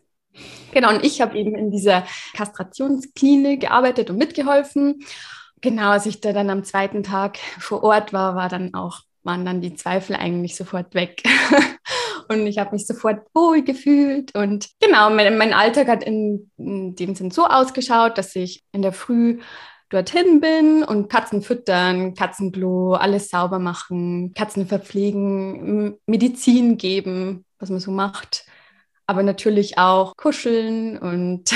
Genau, 0.73 0.91
und 0.91 1.05
ich 1.05 1.21
habe 1.21 1.39
eben 1.39 1.55
in 1.55 1.71
dieser 1.71 2.07
Kastrationsklinik 2.35 3.63
gearbeitet 3.63 4.11
und 4.11 4.17
mitgeholfen. 4.17 5.05
Genau, 5.61 5.91
als 5.91 6.07
ich 6.07 6.21
da 6.21 6.33
dann 6.33 6.51
am 6.51 6.65
zweiten 6.65 7.03
Tag 7.03 7.39
vor 7.59 7.83
Ort 7.85 8.13
war, 8.13 8.35
war 8.35 8.49
dann 8.49 8.75
auch, 8.75 9.01
waren 9.23 9.45
dann 9.45 9.61
die 9.61 9.75
Zweifel 9.75 10.17
eigentlich 10.17 10.57
sofort 10.57 10.95
weg. 10.95 11.23
und 12.29 12.47
ich 12.47 12.59
habe 12.59 12.73
mich 12.73 12.87
sofort 12.87 13.27
wohl 13.35 13.63
gefühlt. 13.63 14.35
Und 14.35 14.69
genau, 14.81 15.11
mein, 15.11 15.37
mein 15.37 15.53
Alltag 15.53 15.89
hat 15.89 16.03
in, 16.03 16.51
in 16.57 16.97
dem 16.97 17.15
Sinn 17.15 17.31
so 17.31 17.47
ausgeschaut, 17.47 18.19
dass 18.19 18.35
ich 18.35 18.65
in 18.73 18.83
der 18.83 18.93
Früh 18.93 19.41
dorthin 19.93 20.41
bin 20.41 20.83
und 20.83 21.09
Katzen 21.09 21.43
füttern, 21.43 22.15
Katzenklo, 22.15 22.95
alles 22.95 23.29
sauber 23.29 23.59
machen, 23.59 24.33
Katzen 24.35 24.67
verpflegen, 24.67 25.99
Medizin 26.07 26.79
geben, 26.79 27.45
was 27.59 27.71
man 27.71 27.81
so 27.81 27.91
macht. 27.91 28.47
Aber 29.07 29.23
natürlich 29.23 29.79
auch 29.79 30.17
kuscheln 30.17 30.97
und 30.99 31.51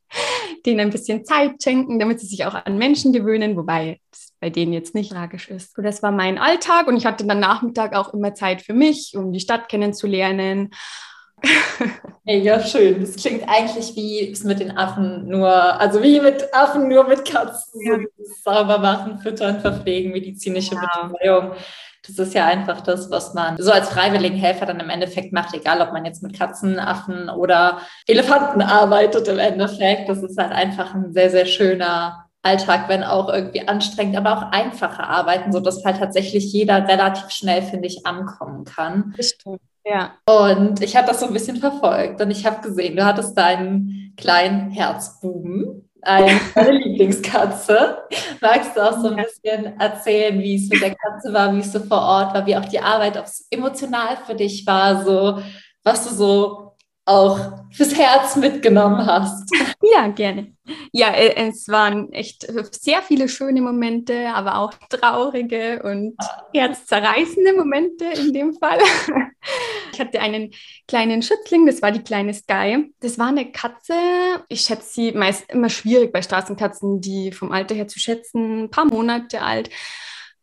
denen 0.66 0.80
ein 0.80 0.90
bisschen 0.90 1.24
Zeit 1.24 1.62
schenken, 1.62 1.98
damit 1.98 2.20
sie 2.20 2.26
sich 2.26 2.44
auch 2.44 2.54
an 2.54 2.78
Menschen 2.78 3.12
gewöhnen, 3.12 3.56
wobei 3.56 4.00
es 4.12 4.32
bei 4.40 4.50
denen 4.50 4.72
jetzt 4.72 4.94
nicht 4.94 5.12
tragisch 5.12 5.48
ist. 5.48 5.74
So, 5.74 5.82
das 5.82 6.02
war 6.02 6.12
mein 6.12 6.38
Alltag 6.38 6.86
und 6.86 6.96
ich 6.96 7.06
hatte 7.06 7.26
dann 7.26 7.40
Nachmittag 7.40 7.94
auch 7.94 8.12
immer 8.14 8.34
Zeit 8.34 8.62
für 8.62 8.74
mich, 8.74 9.14
um 9.16 9.32
die 9.32 9.40
Stadt 9.40 9.68
kennenzulernen. 9.68 10.70
Ja, 12.24 12.60
schön. 12.60 13.00
Das 13.00 13.16
klingt 13.16 13.48
eigentlich 13.48 13.96
wie 13.96 14.30
es 14.30 14.44
mit 14.44 14.60
den 14.60 14.76
Affen 14.76 15.26
nur, 15.26 15.48
also 15.48 16.02
wie 16.02 16.20
mit 16.20 16.54
Affen 16.54 16.88
nur 16.88 17.08
mit 17.08 17.24
Katzen. 17.24 17.80
Ja. 17.84 17.98
Sauber 18.44 18.78
machen, 18.78 19.18
füttern, 19.18 19.60
verpflegen, 19.60 20.12
medizinische 20.12 20.76
ja. 20.76 21.08
Betreuung. 21.08 21.52
Das 22.06 22.18
ist 22.18 22.34
ja 22.34 22.46
einfach 22.46 22.80
das, 22.80 23.10
was 23.10 23.34
man 23.34 23.56
so 23.58 23.70
als 23.70 23.88
freiwilligen 23.88 24.36
Helfer 24.36 24.66
dann 24.66 24.80
im 24.80 24.90
Endeffekt 24.90 25.32
macht, 25.32 25.54
egal 25.54 25.80
ob 25.80 25.92
man 25.92 26.04
jetzt 26.04 26.22
mit 26.22 26.36
Katzen, 26.36 26.78
Affen 26.78 27.28
oder 27.28 27.78
Elefanten 28.06 28.60
arbeitet 28.60 29.28
im 29.28 29.38
Endeffekt. 29.38 30.08
Das 30.08 30.22
ist 30.22 30.38
halt 30.38 30.52
einfach 30.52 30.94
ein 30.94 31.12
sehr, 31.12 31.30
sehr 31.30 31.46
schöner 31.46 32.26
Alltag, 32.42 32.88
wenn 32.88 33.04
auch 33.04 33.28
irgendwie 33.28 33.66
anstrengend, 33.68 34.16
aber 34.16 34.36
auch 34.36 34.52
einfache 34.52 35.04
Arbeiten, 35.04 35.52
sodass 35.52 35.84
halt 35.84 35.98
tatsächlich 35.98 36.52
jeder 36.52 36.88
relativ 36.88 37.30
schnell, 37.30 37.62
finde 37.62 37.86
ich, 37.86 38.04
ankommen 38.04 38.64
kann. 38.64 39.14
Bestimmt. 39.16 39.60
Ja. 39.84 40.14
Und 40.26 40.82
ich 40.82 40.96
habe 40.96 41.08
das 41.08 41.20
so 41.20 41.26
ein 41.26 41.32
bisschen 41.32 41.56
verfolgt 41.56 42.20
und 42.20 42.30
ich 42.30 42.46
habe 42.46 42.60
gesehen, 42.66 42.96
du 42.96 43.04
hattest 43.04 43.36
deinen 43.36 44.14
kleinen 44.16 44.70
Herzbuben 44.70 45.88
eine 46.02 46.40
Lieblingskatze. 46.72 47.98
Magst 48.40 48.76
du 48.76 48.80
auch 48.80 48.98
so 49.00 49.08
ein 49.08 49.16
bisschen 49.16 49.78
erzählen, 49.78 50.38
wie 50.40 50.56
es 50.56 50.68
mit 50.68 50.82
der 50.82 50.94
Katze 50.96 51.32
war, 51.32 51.54
wie 51.54 51.60
es 51.60 51.72
so 51.72 51.78
vor 51.78 52.00
Ort 52.00 52.34
war, 52.34 52.44
wie 52.44 52.56
auch 52.56 52.64
die 52.64 52.80
Arbeit, 52.80 53.16
ob 53.16 53.24
es 53.24 53.46
emotional 53.50 54.16
für 54.26 54.34
dich 54.34 54.66
war, 54.66 55.04
so 55.04 55.40
was 55.84 56.08
du 56.08 56.14
so 56.14 56.71
auch 57.04 57.64
fürs 57.72 57.94
Herz 57.96 58.36
mitgenommen 58.36 59.04
hast? 59.06 59.50
Ja, 59.94 60.06
gerne. 60.06 60.54
Ja, 60.92 61.08
äh, 61.08 61.48
es 61.48 61.66
waren 61.66 62.12
echt 62.12 62.46
sehr 62.72 63.02
viele 63.02 63.28
schöne 63.28 63.60
Momente, 63.60 64.28
aber 64.32 64.58
auch 64.58 64.72
traurige 64.88 65.82
und 65.82 66.14
herzzerreißende 66.54 67.52
Momente 67.54 68.04
in 68.04 68.32
dem 68.32 68.54
Fall. 68.54 68.78
Ich 69.92 70.00
hatte 70.00 70.20
einen 70.20 70.54
kleinen 70.88 71.20
Schützling, 71.20 71.66
das 71.66 71.82
war 71.82 71.90
die 71.90 72.02
kleine 72.02 72.32
Sky. 72.32 72.90
Das 73.00 73.18
war 73.18 73.26
eine 73.26 73.52
Katze. 73.52 73.92
Ich 74.48 74.62
schätze 74.62 74.90
sie 74.90 75.12
meist 75.12 75.50
immer 75.50 75.68
schwierig 75.68 76.12
bei 76.12 76.22
Straßenkatzen, 76.22 77.02
die 77.02 77.30
vom 77.30 77.52
Alter 77.52 77.74
her 77.74 77.88
zu 77.88 77.98
schätzen, 77.98 78.62
ein 78.62 78.70
paar 78.70 78.86
Monate 78.86 79.42
alt. 79.42 79.68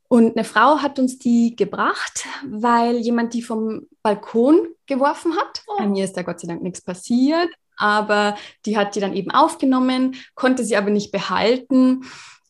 Und 0.09 0.35
eine 0.35 0.43
Frau 0.43 0.79
hat 0.79 0.99
uns 0.99 1.19
die 1.19 1.55
gebracht, 1.55 2.25
weil 2.45 2.97
jemand 2.97 3.33
die 3.33 3.43
vom 3.43 3.87
Balkon 4.01 4.67
geworfen 4.85 5.37
hat. 5.37 5.63
Oh. 5.67 5.77
Bei 5.77 5.87
mir 5.87 6.03
ist 6.03 6.17
da 6.17 6.23
Gott 6.23 6.39
sei 6.41 6.47
Dank 6.47 6.61
nichts 6.61 6.81
passiert 6.81 7.49
aber 7.79 8.35
die 8.65 8.77
hat 8.77 8.95
die 8.95 8.99
dann 8.99 9.15
eben 9.15 9.31
aufgenommen, 9.31 10.17
konnte 10.35 10.63
sie 10.63 10.75
aber 10.77 10.91
nicht 10.91 11.11
behalten, 11.11 12.03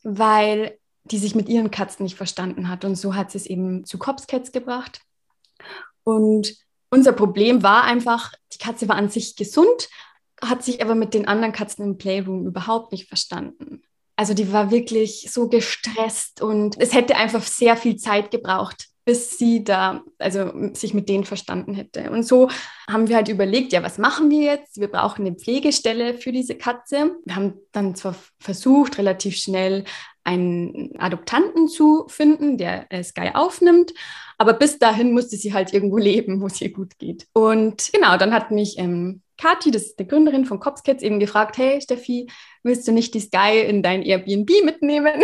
weil 0.04 0.78
die 1.06 1.20
sich 1.20 1.36
mit 1.36 1.48
ihren 1.48 1.72
Katzen 1.72 2.04
nicht 2.04 2.18
verstanden 2.18 2.68
hat. 2.68 2.84
Und 2.84 2.96
so 2.96 3.16
hat 3.16 3.32
sie 3.32 3.38
es 3.38 3.46
eben 3.46 3.86
zu 3.86 3.98
Copscats 3.98 4.51
gebracht. 4.51 5.01
Und 6.04 6.56
unser 6.89 7.13
Problem 7.13 7.63
war 7.63 7.84
einfach, 7.84 8.34
die 8.54 8.58
Katze 8.58 8.89
war 8.89 8.96
an 8.96 9.10
sich 9.10 9.36
gesund, 9.36 9.89
hat 10.42 10.63
sich 10.63 10.82
aber 10.82 10.96
mit 10.96 11.13
den 11.13 11.28
anderen 11.28 11.54
Katzen 11.54 11.86
im 11.86 11.98
Playroom 11.98 12.48
überhaupt 12.48 12.92
nicht 12.92 13.08
verstanden. 13.08 13.84
Also 14.19 14.33
die 14.33 14.51
war 14.51 14.69
wirklich 14.69 15.29
so 15.31 15.47
gestresst 15.47 16.41
und 16.41 16.75
es 16.77 16.93
hätte 16.93 17.15
einfach 17.15 17.41
sehr 17.41 17.77
viel 17.77 17.95
Zeit 17.95 18.31
gebraucht, 18.31 18.89
bis 19.05 19.38
sie 19.38 19.63
da, 19.63 20.03
also 20.17 20.51
sich 20.73 20.93
mit 20.93 21.07
denen 21.07 21.23
verstanden 21.23 21.73
hätte. 21.73 22.11
Und 22.11 22.23
so 22.23 22.49
haben 22.89 23.07
wir 23.07 23.15
halt 23.15 23.29
überlegt, 23.29 23.71
ja, 23.71 23.81
was 23.81 23.97
machen 23.97 24.29
wir 24.29 24.41
jetzt? 24.41 24.77
Wir 24.77 24.89
brauchen 24.89 25.25
eine 25.25 25.38
Pflegestelle 25.38 26.15
für 26.15 26.33
diese 26.33 26.55
Katze. 26.55 27.15
Wir 27.23 27.38
haben 27.38 27.53
dann 27.71 27.95
zwar 27.95 28.13
versucht, 28.39 28.97
relativ 28.97 29.38
schnell 29.38 29.85
einen 30.25 30.99
Adoptanten 30.99 31.69
zu 31.69 32.05
finden, 32.09 32.57
der 32.57 32.91
äh, 32.91 33.05
Sky 33.05 33.29
aufnimmt, 33.33 33.93
aber 34.38 34.51
bis 34.51 34.79
dahin 34.79 35.13
musste 35.13 35.38
sie 35.38 35.53
halt 35.53 35.73
irgendwo 35.73 35.97
leben, 35.97 36.41
wo 36.41 36.47
es 36.47 36.59
ihr 36.59 36.73
gut 36.73 36.99
geht. 36.99 37.25
Und 37.31 37.89
genau, 37.93 38.17
dann 38.17 38.33
hat 38.33 38.51
mich 38.51 38.77
ähm, 38.79 39.21
Kathi, 39.39 39.72
das 39.72 39.84
ist 39.84 40.00
die 40.00 40.08
Gründerin 40.08 40.46
von 40.46 40.60
Cops 40.60 40.84
Kids, 40.84 41.01
eben 41.01 41.19
gefragt, 41.19 41.58
hey 41.58 41.79
Steffi, 41.81 42.27
willst 42.62 42.88
du 42.88 42.91
nicht 42.91 43.13
die 43.13 43.22
Sky 43.22 43.62
in 43.65 43.81
dein 43.81 44.03
Airbnb 44.03 44.50
mitnehmen? 44.65 45.24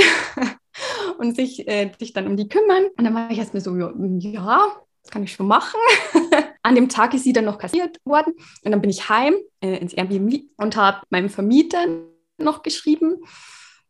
und 1.20 1.36
sich, 1.36 1.68
äh, 1.68 1.92
sich 2.00 2.14
dann 2.14 2.28
um 2.28 2.38
die 2.38 2.48
kümmern. 2.48 2.86
Und 2.98 3.04
dann 3.04 3.14
war 3.14 3.30
ich 3.30 3.38
erstmal 3.38 3.62
so, 3.62 3.76
ja, 3.76 4.72
kann 5.12 5.24
ich 5.24 5.34
schon 5.34 5.48
machen. 5.48 5.80
An 6.64 6.76
dem 6.76 6.90
Tag 6.90 7.14
ist 7.14 7.24
sie 7.24 7.34
dann 7.34 7.46
noch 7.46 7.58
kassiert 7.58 7.98
worden. 8.06 8.34
Und 8.64 8.72
dann 8.72 8.82
bin 8.82 8.90
ich 8.90 9.10
heim 9.10 9.36
äh, 9.62 9.78
ins 9.78 9.94
Airbnb 9.94 10.44
und 10.58 10.76
habe 10.78 11.02
meinem 11.10 11.30
Vermieter 11.30 11.86
noch 12.38 12.64
geschrieben, 12.64 13.18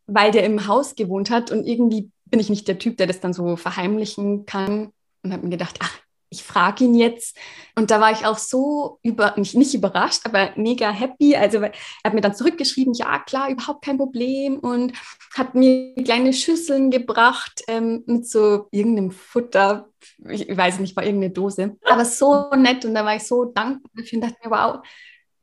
weil 0.08 0.32
der 0.32 0.44
im 0.44 0.68
Haus 0.68 0.96
gewohnt 0.96 1.30
hat. 1.30 1.52
Und 1.52 1.66
irgendwie 1.66 2.10
bin 2.26 2.40
ich 2.40 2.50
nicht 2.50 2.68
der 2.68 2.80
Typ, 2.80 2.98
der 2.98 3.08
das 3.08 3.20
dann 3.20 3.34
so 3.34 3.56
verheimlichen 3.56 4.46
kann. 4.46 4.92
Und 5.24 5.34
habe 5.34 5.44
mir 5.44 5.52
gedacht, 5.52 5.80
ach, 5.82 6.00
ich 6.36 6.44
frage 6.44 6.84
ihn 6.84 6.96
jetzt. 6.96 7.38
Und 7.76 7.92
da 7.92 8.00
war 8.00 8.12
ich 8.12 8.26
auch 8.26 8.38
so 8.38 9.00
über, 9.04 9.34
nicht, 9.38 9.56
nicht 9.56 9.74
überrascht, 9.74 10.22
aber 10.26 10.52
mega 10.56 10.92
happy. 10.92 11.36
Also 11.36 11.60
er 11.60 11.72
hat 12.04 12.14
mir 12.14 12.22
dann 12.22 12.36
zurückgeschrieben, 12.36 12.94
ja 12.94 13.20
klar, 13.20 13.50
überhaupt 13.50 13.84
kein 13.84 13.98
Problem 13.98 14.60
und 14.60 14.94
hat 15.34 15.56
mir 15.56 15.96
kleine 15.96 16.34
Schüsseln 16.34 16.92
gebracht 16.92 17.62
ähm, 17.68 18.04
mit 18.06 18.28
so 18.28 18.68
irgendeinem 18.72 19.12
Futter. 19.12 19.90
Ich 20.30 20.56
weiß 20.56 20.80
nicht, 20.80 20.96
war 20.96 21.04
irgendeine 21.04 21.34
Dose. 21.34 21.78
Aber 21.84 22.06
so 22.06 22.50
nett 22.56 22.86
und 22.86 22.94
da 22.94 23.04
war 23.04 23.16
ich 23.16 23.24
so 23.24 23.46
dankbar. 23.46 23.92
Ich 24.04 24.12
dachte 24.20 24.36
mir, 24.44 24.52
wow, 24.52 24.86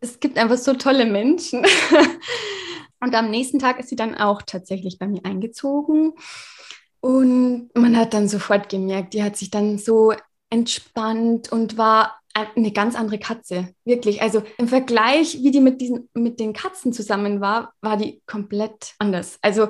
es 0.00 0.20
gibt 0.20 0.38
einfach 0.38 0.58
so 0.58 0.74
tolle 0.74 1.06
Menschen. 1.06 1.64
und 3.00 3.14
am 3.14 3.30
nächsten 3.30 3.58
Tag 3.58 3.80
ist 3.80 3.88
sie 3.88 3.96
dann 3.96 4.14
auch 4.14 4.42
tatsächlich 4.42 4.98
bei 4.98 5.06
mir 5.06 5.24
eingezogen. 5.24 6.14
Und 7.00 7.70
man 7.74 7.96
hat 7.96 8.14
dann 8.14 8.28
sofort 8.28 8.68
gemerkt, 8.68 9.14
die 9.14 9.24
hat 9.24 9.36
sich 9.36 9.50
dann 9.50 9.76
so 9.76 10.14
entspannt 10.52 11.50
und 11.50 11.78
war 11.78 12.20
eine 12.34 12.72
ganz 12.72 12.94
andere 12.94 13.18
Katze. 13.18 13.74
Wirklich. 13.84 14.22
Also 14.22 14.42
im 14.58 14.68
Vergleich, 14.68 15.38
wie 15.42 15.50
die 15.50 15.60
mit, 15.60 15.80
diesen, 15.80 16.08
mit 16.14 16.40
den 16.40 16.52
Katzen 16.52 16.92
zusammen 16.92 17.40
war, 17.40 17.72
war 17.80 17.96
die 17.96 18.22
komplett 18.26 18.94
anders. 18.98 19.38
Also 19.42 19.68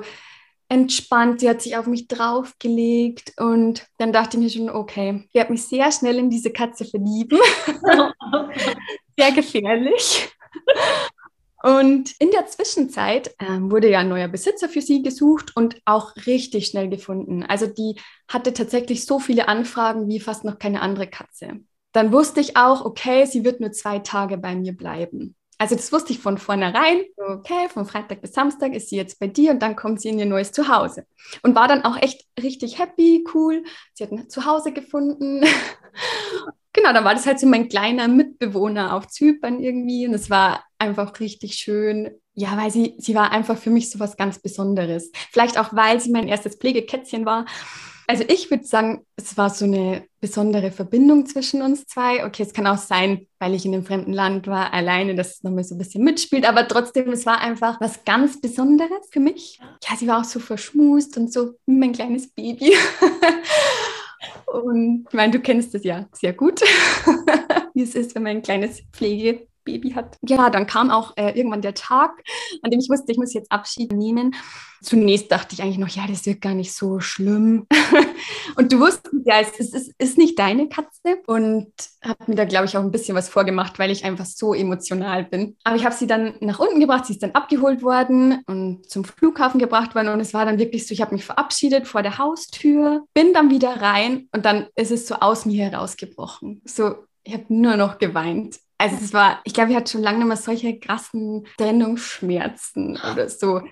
entspannt, 0.69 1.39
sie 1.39 1.49
hat 1.49 1.61
sich 1.61 1.77
auf 1.77 1.87
mich 1.87 2.07
draufgelegt 2.07 3.33
und 3.37 3.85
dann 3.97 4.11
dachte 4.11 4.37
ich 4.37 4.43
mir 4.43 4.49
schon, 4.49 4.69
okay, 4.69 5.23
ich 5.27 5.35
werde 5.35 5.51
mich 5.51 5.63
sehr 5.63 5.91
schnell 5.91 6.17
in 6.17 6.29
diese 6.29 6.51
Katze 6.51 6.85
verlieben. 6.85 7.39
sehr 9.17 9.31
gefährlich. 9.31 10.29
Und 11.63 12.13
in 12.19 12.29
der 12.31 12.45
Zwischenzeit 12.47 13.33
ähm, 13.39 13.71
wurde 13.71 13.89
ja 13.89 13.99
ein 13.99 14.09
neuer 14.09 14.27
Besitzer 14.27 14.67
für 14.67 14.81
sie 14.81 15.01
gesucht 15.01 15.55
und 15.55 15.81
auch 15.85 16.13
richtig 16.27 16.67
schnell 16.67 16.89
gefunden. 16.89 17.43
Also 17.43 17.67
die 17.67 17.95
hatte 18.27 18.53
tatsächlich 18.53 19.05
so 19.05 19.17
viele 19.17 19.47
Anfragen 19.47 20.09
wie 20.09 20.19
fast 20.19 20.43
noch 20.43 20.59
keine 20.59 20.81
andere 20.81 21.07
Katze. 21.07 21.61
Dann 21.93 22.11
wusste 22.11 22.41
ich 22.41 22.57
auch, 22.57 22.83
okay, 22.83 23.25
sie 23.25 23.45
wird 23.45 23.61
nur 23.61 23.71
zwei 23.71 23.99
Tage 23.99 24.37
bei 24.37 24.55
mir 24.55 24.75
bleiben. 24.75 25.35
Also 25.57 25.75
das 25.75 25.93
wusste 25.93 26.11
ich 26.11 26.19
von 26.19 26.37
vornherein. 26.37 27.03
Okay, 27.15 27.69
von 27.69 27.85
Freitag 27.85 28.21
bis 28.21 28.33
Samstag 28.33 28.73
ist 28.73 28.89
sie 28.89 28.97
jetzt 28.97 29.17
bei 29.17 29.27
dir 29.27 29.51
und 29.51 29.61
dann 29.61 29.77
kommt 29.77 30.01
sie 30.01 30.09
in 30.09 30.19
ihr 30.19 30.25
neues 30.25 30.51
Zuhause. 30.51 31.05
Und 31.43 31.55
war 31.55 31.69
dann 31.69 31.85
auch 31.85 31.95
echt 31.95 32.25
richtig 32.41 32.77
happy, 32.77 33.23
cool. 33.33 33.63
Sie 33.93 34.03
hat 34.03 34.11
ein 34.11 34.29
Zuhause 34.29 34.73
gefunden. 34.73 35.45
genau, 36.73 36.91
dann 36.91 37.05
war 37.05 37.13
das 37.13 37.25
halt 37.25 37.39
so 37.39 37.47
mein 37.47 37.69
kleiner 37.69 38.07
Mitbewohner 38.07 38.93
auf 38.93 39.07
Zypern 39.07 39.59
irgendwie. 39.59 40.07
Und 40.07 40.13
es 40.13 40.29
war 40.29 40.63
einfach 40.77 41.19
richtig 41.19 41.55
schön. 41.55 42.11
Ja, 42.33 42.57
weil 42.57 42.71
sie, 42.71 42.95
sie 42.97 43.15
war 43.15 43.31
einfach 43.31 43.57
für 43.57 43.69
mich 43.69 43.91
so 43.91 43.99
was 43.99 44.17
ganz 44.17 44.39
Besonderes. 44.39 45.11
Vielleicht 45.31 45.57
auch, 45.57 45.73
weil 45.73 45.99
sie 45.99 46.11
mein 46.11 46.27
erstes 46.27 46.55
Pflegekätzchen 46.55 47.25
war. 47.25 47.45
Also 48.07 48.25
ich 48.27 48.51
würde 48.51 48.65
sagen, 48.65 49.05
es 49.15 49.37
war 49.37 49.49
so 49.49 49.63
eine 49.65 50.03
besondere 50.19 50.71
Verbindung 50.71 51.25
zwischen 51.25 51.61
uns 51.61 51.85
zwei. 51.85 52.25
Okay, 52.25 52.43
es 52.43 52.53
kann 52.53 52.67
auch 52.67 52.77
sein, 52.77 53.27
weil 53.39 53.53
ich 53.53 53.65
in 53.65 53.73
einem 53.73 53.85
fremden 53.85 54.11
Land 54.11 54.47
war, 54.47 54.73
alleine, 54.73 55.15
dass 55.15 55.35
es 55.35 55.43
nochmal 55.43 55.63
so 55.63 55.75
ein 55.75 55.77
bisschen 55.77 56.03
mitspielt, 56.03 56.45
aber 56.45 56.67
trotzdem, 56.67 57.09
es 57.11 57.25
war 57.25 57.39
einfach 57.39 57.79
was 57.79 58.03
ganz 58.03 58.41
Besonderes 58.41 59.07
für 59.11 59.19
mich. 59.19 59.59
Ja, 59.87 59.95
sie 59.95 60.07
war 60.07 60.19
auch 60.19 60.25
so 60.25 60.39
verschmust 60.39 61.15
und 61.17 61.31
so 61.31 61.53
mein 61.65 61.93
kleines 61.93 62.29
Baby. 62.29 62.75
und 64.45 65.05
ich 65.09 65.13
meine, 65.13 65.31
du 65.31 65.39
kennst 65.39 65.75
es 65.75 65.83
ja 65.83 66.07
sehr 66.11 66.33
gut, 66.33 66.61
wie 67.73 67.83
es 67.83 67.95
ist, 67.95 68.15
wenn 68.15 68.23
man 68.23 68.37
ein 68.37 68.41
kleines 68.41 68.81
Pflege 68.91 69.47
Baby 69.63 69.91
hat. 69.91 70.17
Ja, 70.27 70.49
dann 70.49 70.67
kam 70.67 70.91
auch 70.91 71.15
äh, 71.17 71.31
irgendwann 71.31 71.61
der 71.61 71.73
Tag, 71.73 72.23
an 72.61 72.71
dem 72.71 72.79
ich 72.79 72.89
wusste, 72.89 73.11
ich 73.11 73.17
muss 73.17 73.33
jetzt 73.33 73.51
Abschied 73.51 73.91
nehmen. 73.91 74.35
Zunächst 74.81 75.31
dachte 75.31 75.53
ich 75.53 75.63
eigentlich 75.63 75.77
noch, 75.77 75.87
ja, 75.87 76.05
das 76.07 76.25
wird 76.25 76.41
gar 76.41 76.53
nicht 76.53 76.73
so 76.73 76.99
schlimm. 76.99 77.67
und 78.57 78.73
du 78.73 78.79
wusstest, 78.79 79.13
ja, 79.25 79.39
es 79.39 79.57
ist, 79.57 79.73
es 79.73 79.91
ist 79.97 80.17
nicht 80.17 80.37
deine 80.37 80.67
Katze. 80.67 81.21
Und 81.25 81.71
habe 82.03 82.23
mir 82.27 82.35
da, 82.35 82.43
glaube 82.43 82.65
ich, 82.65 82.75
auch 82.77 82.81
ein 82.81 82.91
bisschen 82.91 83.15
was 83.15 83.29
vorgemacht, 83.29 83.79
weil 83.79 83.91
ich 83.91 84.03
einfach 84.03 84.25
so 84.25 84.53
emotional 84.53 85.23
bin. 85.23 85.55
Aber 85.63 85.77
ich 85.77 85.85
habe 85.85 85.95
sie 85.95 86.07
dann 86.07 86.35
nach 86.41 86.59
unten 86.59 86.81
gebracht, 86.81 87.05
sie 87.05 87.13
ist 87.13 87.23
dann 87.23 87.31
abgeholt 87.31 87.81
worden 87.81 88.41
und 88.45 88.89
zum 88.89 89.05
Flughafen 89.05 89.59
gebracht 89.59 89.95
worden. 89.95 90.09
Und 90.09 90.19
es 90.19 90.33
war 90.33 90.45
dann 90.45 90.59
wirklich 90.59 90.85
so, 90.85 90.93
ich 90.93 91.01
habe 91.01 91.15
mich 91.15 91.23
verabschiedet 91.23 91.87
vor 91.87 92.03
der 92.03 92.17
Haustür, 92.17 93.05
bin 93.13 93.33
dann 93.33 93.49
wieder 93.49 93.81
rein 93.81 94.27
und 94.33 94.45
dann 94.45 94.67
ist 94.75 94.91
es 94.91 95.07
so 95.07 95.15
aus 95.15 95.45
mir 95.45 95.63
herausgebrochen. 95.69 96.61
So, 96.65 96.95
ich 97.23 97.33
habe 97.33 97.45
nur 97.47 97.77
noch 97.77 97.99
geweint 97.99 98.59
Also 98.83 98.97
es 99.01 99.13
war, 99.13 99.39
ich 99.45 99.53
glaube, 99.53 99.71
ich 99.71 99.77
hatte 99.77 99.93
schon 99.93 100.03
lange 100.03 100.17
nicht 100.17 100.27
mehr 100.27 100.35
solche 100.35 100.77
krassen 100.77 101.47
Trennungsschmerzen 101.57 102.99
oder 103.11 103.29
so. 103.29 103.61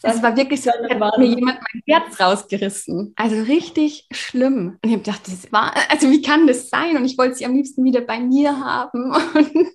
Es 0.00 0.22
war 0.22 0.36
wirklich 0.36 0.62
so, 0.62 0.70
als 0.70 0.88
hätte 0.88 1.18
mir 1.18 1.26
jemand 1.26 1.58
mein 1.58 1.82
Herz 1.84 2.20
rausgerissen. 2.20 3.14
Also 3.16 3.42
richtig 3.42 4.06
schlimm. 4.12 4.78
Und 4.80 4.88
ich 4.88 4.92
habe 4.92 5.02
gedacht, 5.02 5.22
das 5.26 5.50
war, 5.50 5.74
also 5.90 6.08
wie 6.08 6.22
kann 6.22 6.46
das 6.46 6.70
sein? 6.70 6.96
Und 6.96 7.04
ich 7.04 7.18
wollte 7.18 7.34
sie 7.34 7.44
am 7.44 7.56
liebsten 7.56 7.82
wieder 7.82 8.02
bei 8.02 8.20
mir 8.20 8.60
haben. 8.60 9.12
Und 9.34 9.72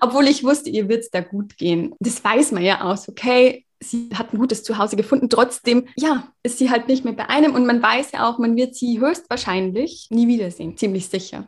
obwohl 0.00 0.26
ich 0.26 0.42
wusste, 0.42 0.68
ihr 0.68 0.88
wird 0.88 1.02
es 1.02 1.10
da 1.10 1.20
gut 1.20 1.56
gehen. 1.58 1.94
Das 2.00 2.24
weiß 2.24 2.50
man 2.50 2.64
ja 2.64 2.80
aus, 2.80 3.08
okay? 3.08 3.64
Sie 3.78 4.10
hat 4.14 4.34
ein 4.34 4.38
gutes 4.38 4.64
Zuhause 4.64 4.96
gefunden. 4.96 5.28
Trotzdem, 5.28 5.86
ja, 5.94 6.32
ist 6.42 6.58
sie 6.58 6.68
halt 6.68 6.88
nicht 6.88 7.04
mehr 7.04 7.14
bei 7.14 7.28
einem. 7.28 7.54
Und 7.54 7.64
man 7.64 7.80
weiß 7.80 8.10
ja 8.10 8.28
auch, 8.28 8.38
man 8.38 8.56
wird 8.56 8.74
sie 8.74 8.98
höchstwahrscheinlich 8.98 10.08
nie 10.10 10.26
wiedersehen. 10.26 10.76
Ziemlich 10.76 11.08
sicher. 11.08 11.46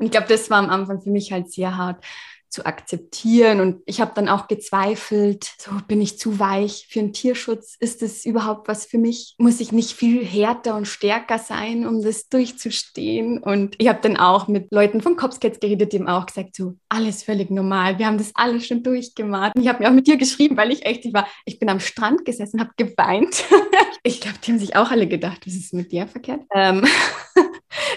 Und 0.00 0.06
ich 0.06 0.12
glaube, 0.12 0.28
das 0.28 0.48
war 0.48 0.58
am 0.58 0.70
Anfang 0.70 1.02
für 1.02 1.10
mich 1.10 1.30
halt 1.30 1.52
sehr 1.52 1.76
hart 1.76 2.02
zu 2.50 2.66
akzeptieren. 2.66 3.60
Und 3.60 3.82
ich 3.86 4.00
habe 4.00 4.12
dann 4.14 4.28
auch 4.28 4.48
gezweifelt, 4.48 5.52
so 5.58 5.70
bin 5.86 6.00
ich 6.00 6.18
zu 6.18 6.38
weich 6.40 6.88
für 6.90 6.98
einen 6.98 7.12
Tierschutz? 7.12 7.76
Ist 7.78 8.02
das 8.02 8.24
überhaupt 8.24 8.66
was 8.66 8.86
für 8.86 8.98
mich? 8.98 9.34
Muss 9.38 9.60
ich 9.60 9.72
nicht 9.72 9.92
viel 9.92 10.24
härter 10.24 10.74
und 10.74 10.88
stärker 10.88 11.38
sein, 11.38 11.86
um 11.86 12.02
das 12.02 12.28
durchzustehen? 12.28 13.38
Und 13.38 13.76
ich 13.78 13.88
habe 13.88 14.00
dann 14.02 14.16
auch 14.16 14.48
mit 14.48 14.72
Leuten 14.72 15.00
von 15.00 15.16
Copscats 15.16 15.60
geredet, 15.60 15.92
die 15.92 16.00
haben 16.00 16.08
auch 16.08 16.26
gesagt, 16.26 16.56
so 16.56 16.74
alles 16.88 17.22
völlig 17.22 17.50
normal. 17.50 17.98
Wir 17.98 18.06
haben 18.06 18.18
das 18.18 18.32
alles 18.34 18.66
schon 18.66 18.82
durchgemacht. 18.82 19.54
Und 19.54 19.62
ich 19.62 19.68
habe 19.68 19.82
mir 19.82 19.88
auch 19.88 19.94
mit 19.94 20.08
dir 20.08 20.16
geschrieben, 20.16 20.56
weil 20.56 20.72
ich 20.72 20.84
echt, 20.84 21.04
ich 21.04 21.14
war, 21.14 21.28
ich 21.44 21.60
bin 21.60 21.68
am 21.68 21.78
Strand 21.78 22.24
gesessen, 22.24 22.58
habe 22.58 22.72
geweint. 22.76 23.44
ich 24.02 24.20
glaube, 24.20 24.38
die 24.44 24.50
haben 24.50 24.58
sich 24.58 24.74
auch 24.74 24.90
alle 24.90 25.06
gedacht, 25.06 25.46
was 25.46 25.54
ist 25.54 25.72
mit 25.72 25.92
dir 25.92 26.08
verkehrt? 26.08 26.40
Ähm 26.52 26.84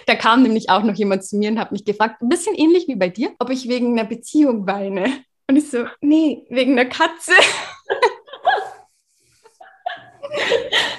da 0.07 0.15
kam 0.15 0.43
nämlich 0.43 0.69
auch 0.69 0.83
noch 0.83 0.95
jemand 0.95 1.23
zu 1.25 1.37
mir 1.37 1.49
und 1.49 1.59
hat 1.59 1.71
mich 1.71 1.85
gefragt, 1.85 2.21
ein 2.21 2.29
bisschen 2.29 2.55
ähnlich 2.55 2.87
wie 2.87 2.95
bei 2.95 3.09
dir, 3.09 3.31
ob 3.39 3.49
ich 3.49 3.67
wegen 3.67 3.97
einer 3.97 4.07
Beziehung 4.07 4.67
weine. 4.67 5.23
Und 5.47 5.57
ich 5.57 5.69
so, 5.69 5.85
nee, 6.01 6.45
wegen 6.49 6.73
einer 6.73 6.89
Katze. 6.89 7.33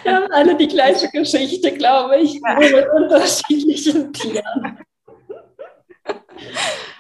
Wir 0.03 0.15
haben 0.15 0.31
alle 0.33 0.57
die 0.57 0.69
gleiche 0.69 1.09
Geschichte, 1.09 1.73
glaube 1.73 2.19
ich, 2.19 2.35
ja. 2.35 2.55
nur 2.55 2.71
mit 2.71 2.89
unterschiedlichen 2.93 4.13
Tieren. 4.13 4.79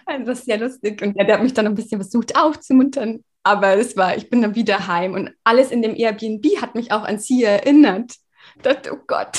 Also 0.06 0.26
das 0.26 0.38
ist 0.40 0.44
sehr 0.46 0.58
lustig. 0.58 1.00
Und 1.02 1.16
ja, 1.16 1.24
der 1.24 1.36
hat 1.36 1.42
mich 1.42 1.54
dann 1.54 1.66
ein 1.66 1.74
bisschen 1.74 2.00
versucht 2.00 2.36
aufzumuntern. 2.36 3.24
Aber 3.42 3.76
es 3.76 3.96
war, 3.96 4.16
ich 4.16 4.30
bin 4.30 4.42
dann 4.42 4.54
wieder 4.54 4.86
heim 4.86 5.12
und 5.12 5.30
alles 5.44 5.70
in 5.70 5.82
dem 5.82 5.94
Airbnb 5.94 6.44
hat 6.62 6.74
mich 6.74 6.92
auch 6.92 7.04
an 7.04 7.18
sie 7.18 7.44
erinnert. 7.44 8.14
Dachte, 8.62 8.92
oh 8.94 9.00
Gott, 9.06 9.38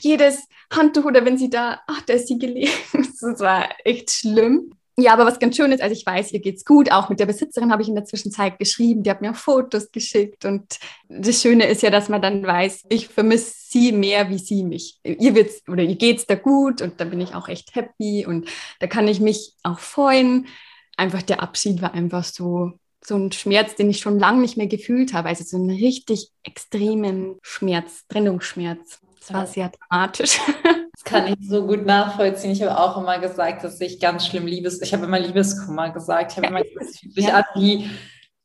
jedes 0.00 0.48
Handtuch 0.70 1.04
oder 1.04 1.24
wenn 1.24 1.38
sie 1.38 1.50
da, 1.50 1.80
ach, 1.86 2.02
da 2.02 2.14
ist 2.14 2.28
sie 2.28 2.38
gelegen. 2.38 2.70
Das 3.22 3.40
war 3.40 3.68
echt 3.84 4.10
schlimm. 4.10 4.72
Ja, 5.00 5.14
aber 5.14 5.24
was 5.24 5.38
ganz 5.38 5.56
schön 5.56 5.72
ist, 5.72 5.80
also 5.80 5.94
ich 5.94 6.04
weiß, 6.04 6.32
ihr 6.32 6.40
geht's 6.40 6.64
gut. 6.64 6.92
Auch 6.92 7.08
mit 7.08 7.20
der 7.20 7.26
Besitzerin 7.26 7.72
habe 7.72 7.82
ich 7.82 7.88
in 7.88 7.94
der 7.94 8.04
Zwischenzeit 8.04 8.58
geschrieben. 8.58 9.02
Die 9.02 9.10
hat 9.10 9.22
mir 9.22 9.30
auch 9.30 9.36
Fotos 9.36 9.92
geschickt. 9.92 10.44
Und 10.44 10.78
das 11.08 11.40
Schöne 11.40 11.66
ist 11.66 11.82
ja, 11.82 11.90
dass 11.90 12.08
man 12.08 12.20
dann 12.20 12.46
weiß, 12.46 12.84
ich 12.90 13.08
vermisse 13.08 13.54
sie 13.56 13.92
mehr 13.92 14.28
wie 14.28 14.38
sie 14.38 14.62
mich. 14.62 14.98
Ihr 15.02 15.34
wird's 15.34 15.62
oder 15.68 15.82
ihr 15.82 15.96
geht's 15.96 16.26
da 16.26 16.34
gut 16.34 16.82
und 16.82 17.00
da 17.00 17.04
bin 17.04 17.20
ich 17.20 17.34
auch 17.34 17.48
echt 17.48 17.74
happy 17.74 18.26
und 18.26 18.48
da 18.78 18.86
kann 18.86 19.08
ich 19.08 19.20
mich 19.20 19.54
auch 19.62 19.78
freuen. 19.78 20.48
Einfach 20.96 21.22
der 21.22 21.42
Abschied 21.42 21.80
war 21.80 21.94
einfach 21.94 22.24
so, 22.24 22.72
so 23.02 23.16
ein 23.16 23.32
Schmerz, 23.32 23.76
den 23.76 23.88
ich 23.88 24.00
schon 24.00 24.18
lange 24.18 24.40
nicht 24.40 24.58
mehr 24.58 24.66
gefühlt 24.66 25.14
habe. 25.14 25.28
Also 25.28 25.44
so 25.44 25.56
einen 25.56 25.70
richtig 25.70 26.28
extremen 26.42 27.38
Schmerz, 27.42 28.06
Trennungsschmerz. 28.08 29.00
Das 29.20 29.32
war 29.32 29.46
sehr 29.46 29.70
dramatisch. 29.70 30.40
Das 30.92 31.04
kann 31.10 31.28
ich 31.28 31.48
so 31.48 31.66
gut 31.66 31.86
nachvollziehen. 31.86 32.50
Ich 32.50 32.62
habe 32.62 32.78
auch 32.78 32.98
immer 32.98 33.18
gesagt, 33.18 33.64
dass 33.64 33.80
ich 33.80 34.00
ganz 34.00 34.26
schlimm 34.26 34.46
Liebes, 34.46 34.82
ich 34.82 34.92
habe 34.92 35.06
immer 35.06 35.18
Liebeskummer 35.18 35.88
gesagt. 35.88 36.32
Ich 36.32 36.36
habe 36.36 36.48
immer 36.48 36.62
gesagt, 36.62 36.90
es 36.90 36.98
fühlt 36.98 37.14
sich 37.14 37.32
an 37.32 37.44
wie, 37.54 37.90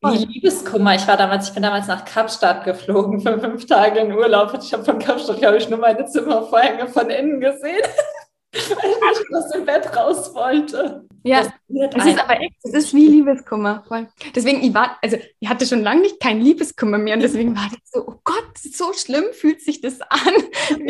wie 0.01 0.25
Liebeskummer. 0.25 0.95
Ich 0.95 1.05
war 1.05 1.17
damals, 1.17 1.49
ich 1.49 1.53
bin 1.53 1.63
damals 1.63 1.87
nach 1.87 2.05
Kapstadt 2.05 2.63
geflogen 2.63 3.19
für 3.19 3.37
fünf 3.41 3.65
Tage 3.65 3.99
in 3.99 4.13
Urlaub 4.13 4.53
und 4.53 4.63
ich 4.63 4.71
habe 4.71 4.85
von 4.85 4.99
Kapstadt, 4.99 5.39
glaube 5.39 5.57
ich, 5.57 5.69
nur 5.69 5.79
meine 5.79 6.05
Zimmervorhänge 6.05 6.87
von 6.87 7.09
innen 7.09 7.41
gesehen. 7.41 7.83
weil 8.55 9.13
ich 9.13 9.35
aus 9.35 9.49
dem 9.51 9.65
Bett 9.65 9.95
raus 9.95 10.33
wollte. 10.33 11.05
Ja, 11.23 11.41
es 11.41 12.05
ist 12.05 12.19
aber 12.19 12.39
echt, 12.39 12.55
es 12.63 12.73
ist 12.73 12.93
wie 12.93 13.07
Liebeskummer. 13.07 13.83
Voll. 13.87 14.07
Deswegen, 14.35 14.63
ich 14.63 14.73
war, 14.73 14.97
also 15.01 15.17
ich 15.39 15.49
hatte 15.49 15.65
schon 15.65 15.81
lange 15.81 16.01
nicht 16.01 16.19
keinen 16.19 16.41
Liebeskummer 16.41 16.97
mehr 16.97 17.15
und 17.15 17.21
deswegen 17.21 17.55
war 17.55 17.67
das 17.69 17.79
so, 17.91 18.07
oh 18.07 18.19
Gott, 18.23 18.57
so 18.57 18.93
schlimm 18.93 19.25
fühlt 19.33 19.61
sich 19.61 19.81
das 19.81 20.01
an. 20.01 20.33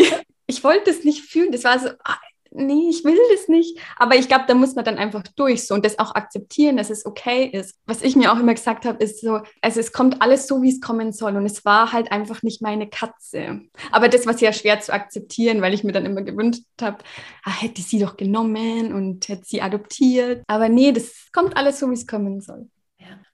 Ich 0.47 0.63
wollte 0.63 0.91
es 0.91 1.04
nicht 1.04 1.21
fühlen. 1.23 1.51
Das 1.51 1.63
war 1.63 1.80
so, 1.80 1.89
ah, 2.04 2.17
nee, 2.55 2.89
ich 2.89 3.03
will 3.03 3.17
das 3.31 3.47
nicht. 3.47 3.79
Aber 3.97 4.15
ich 4.15 4.27
glaube, 4.27 4.45
da 4.47 4.53
muss 4.53 4.75
man 4.75 4.85
dann 4.85 4.97
einfach 4.97 5.23
durch 5.35 5.67
so 5.67 5.73
und 5.73 5.85
das 5.85 5.99
auch 5.99 6.15
akzeptieren, 6.15 6.77
dass 6.77 6.89
es 6.89 7.05
okay 7.05 7.45
ist. 7.45 7.75
Was 7.85 8.01
ich 8.01 8.15
mir 8.15 8.31
auch 8.31 8.39
immer 8.39 8.53
gesagt 8.53 8.85
habe, 8.85 9.03
ist 9.03 9.21
so, 9.21 9.41
also 9.61 9.79
es 9.79 9.91
kommt 9.91 10.21
alles 10.21 10.47
so, 10.47 10.61
wie 10.61 10.69
es 10.69 10.81
kommen 10.81 11.11
soll 11.11 11.35
und 11.35 11.45
es 11.45 11.65
war 11.65 11.91
halt 11.91 12.11
einfach 12.11 12.43
nicht 12.43 12.61
meine 12.61 12.89
Katze. 12.89 13.61
Aber 13.91 14.09
das 14.09 14.25
war 14.25 14.33
sehr 14.37 14.53
schwer 14.53 14.79
zu 14.79 14.93
akzeptieren, 14.93 15.61
weil 15.61 15.73
ich 15.73 15.83
mir 15.83 15.91
dann 15.91 16.05
immer 16.05 16.21
gewünscht 16.21 16.63
habe, 16.81 16.97
ah, 17.43 17.61
hätte 17.61 17.81
sie 17.81 17.99
doch 17.99 18.17
genommen 18.17 18.93
und 18.93 19.27
hätte 19.27 19.45
sie 19.45 19.61
adoptiert. 19.61 20.43
Aber 20.47 20.69
nee, 20.69 20.91
das 20.91 21.27
kommt 21.33 21.57
alles 21.57 21.79
so, 21.79 21.89
wie 21.89 21.95
es 21.95 22.07
kommen 22.07 22.41
soll. 22.41 22.69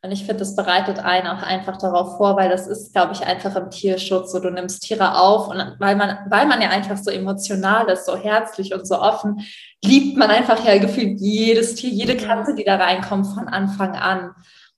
Und 0.04 0.12
ich 0.12 0.22
finde, 0.26 0.38
das 0.38 0.56
bereitet 0.56 0.98
einen 0.98 1.28
auch 1.28 1.44
einfach 1.44 1.78
darauf 1.78 2.18
vor, 2.18 2.36
weil 2.36 2.50
das 2.50 2.66
ist, 2.66 2.92
glaube 2.92 3.14
ich, 3.14 3.24
einfach 3.24 3.56
im 3.56 3.70
Tierschutz 3.70 4.32
so, 4.32 4.40
du 4.40 4.50
nimmst 4.50 4.82
Tiere 4.82 5.20
auf 5.20 5.48
und 5.48 5.60
weil 5.78 5.96
man, 5.96 6.18
weil 6.28 6.48
man 6.48 6.60
ja 6.60 6.70
einfach 6.70 6.98
so 6.98 7.12
emotional 7.12 7.88
ist, 7.88 8.08
so 8.08 8.18
herzlich 8.18 8.74
und 8.74 8.88
so 8.88 9.00
offen, 9.00 9.46
liebt 9.84 10.18
man 10.18 10.32
einfach 10.32 10.66
ja 10.66 10.80
gefühlt 10.80 11.20
jedes 11.20 11.76
Tier, 11.76 11.92
jede 11.92 12.18
Katze, 12.18 12.56
die 12.56 12.64
da 12.64 12.78
reinkommt 12.78 13.28
von 13.28 13.48
Anfang 13.48 13.96
an. 13.96 14.32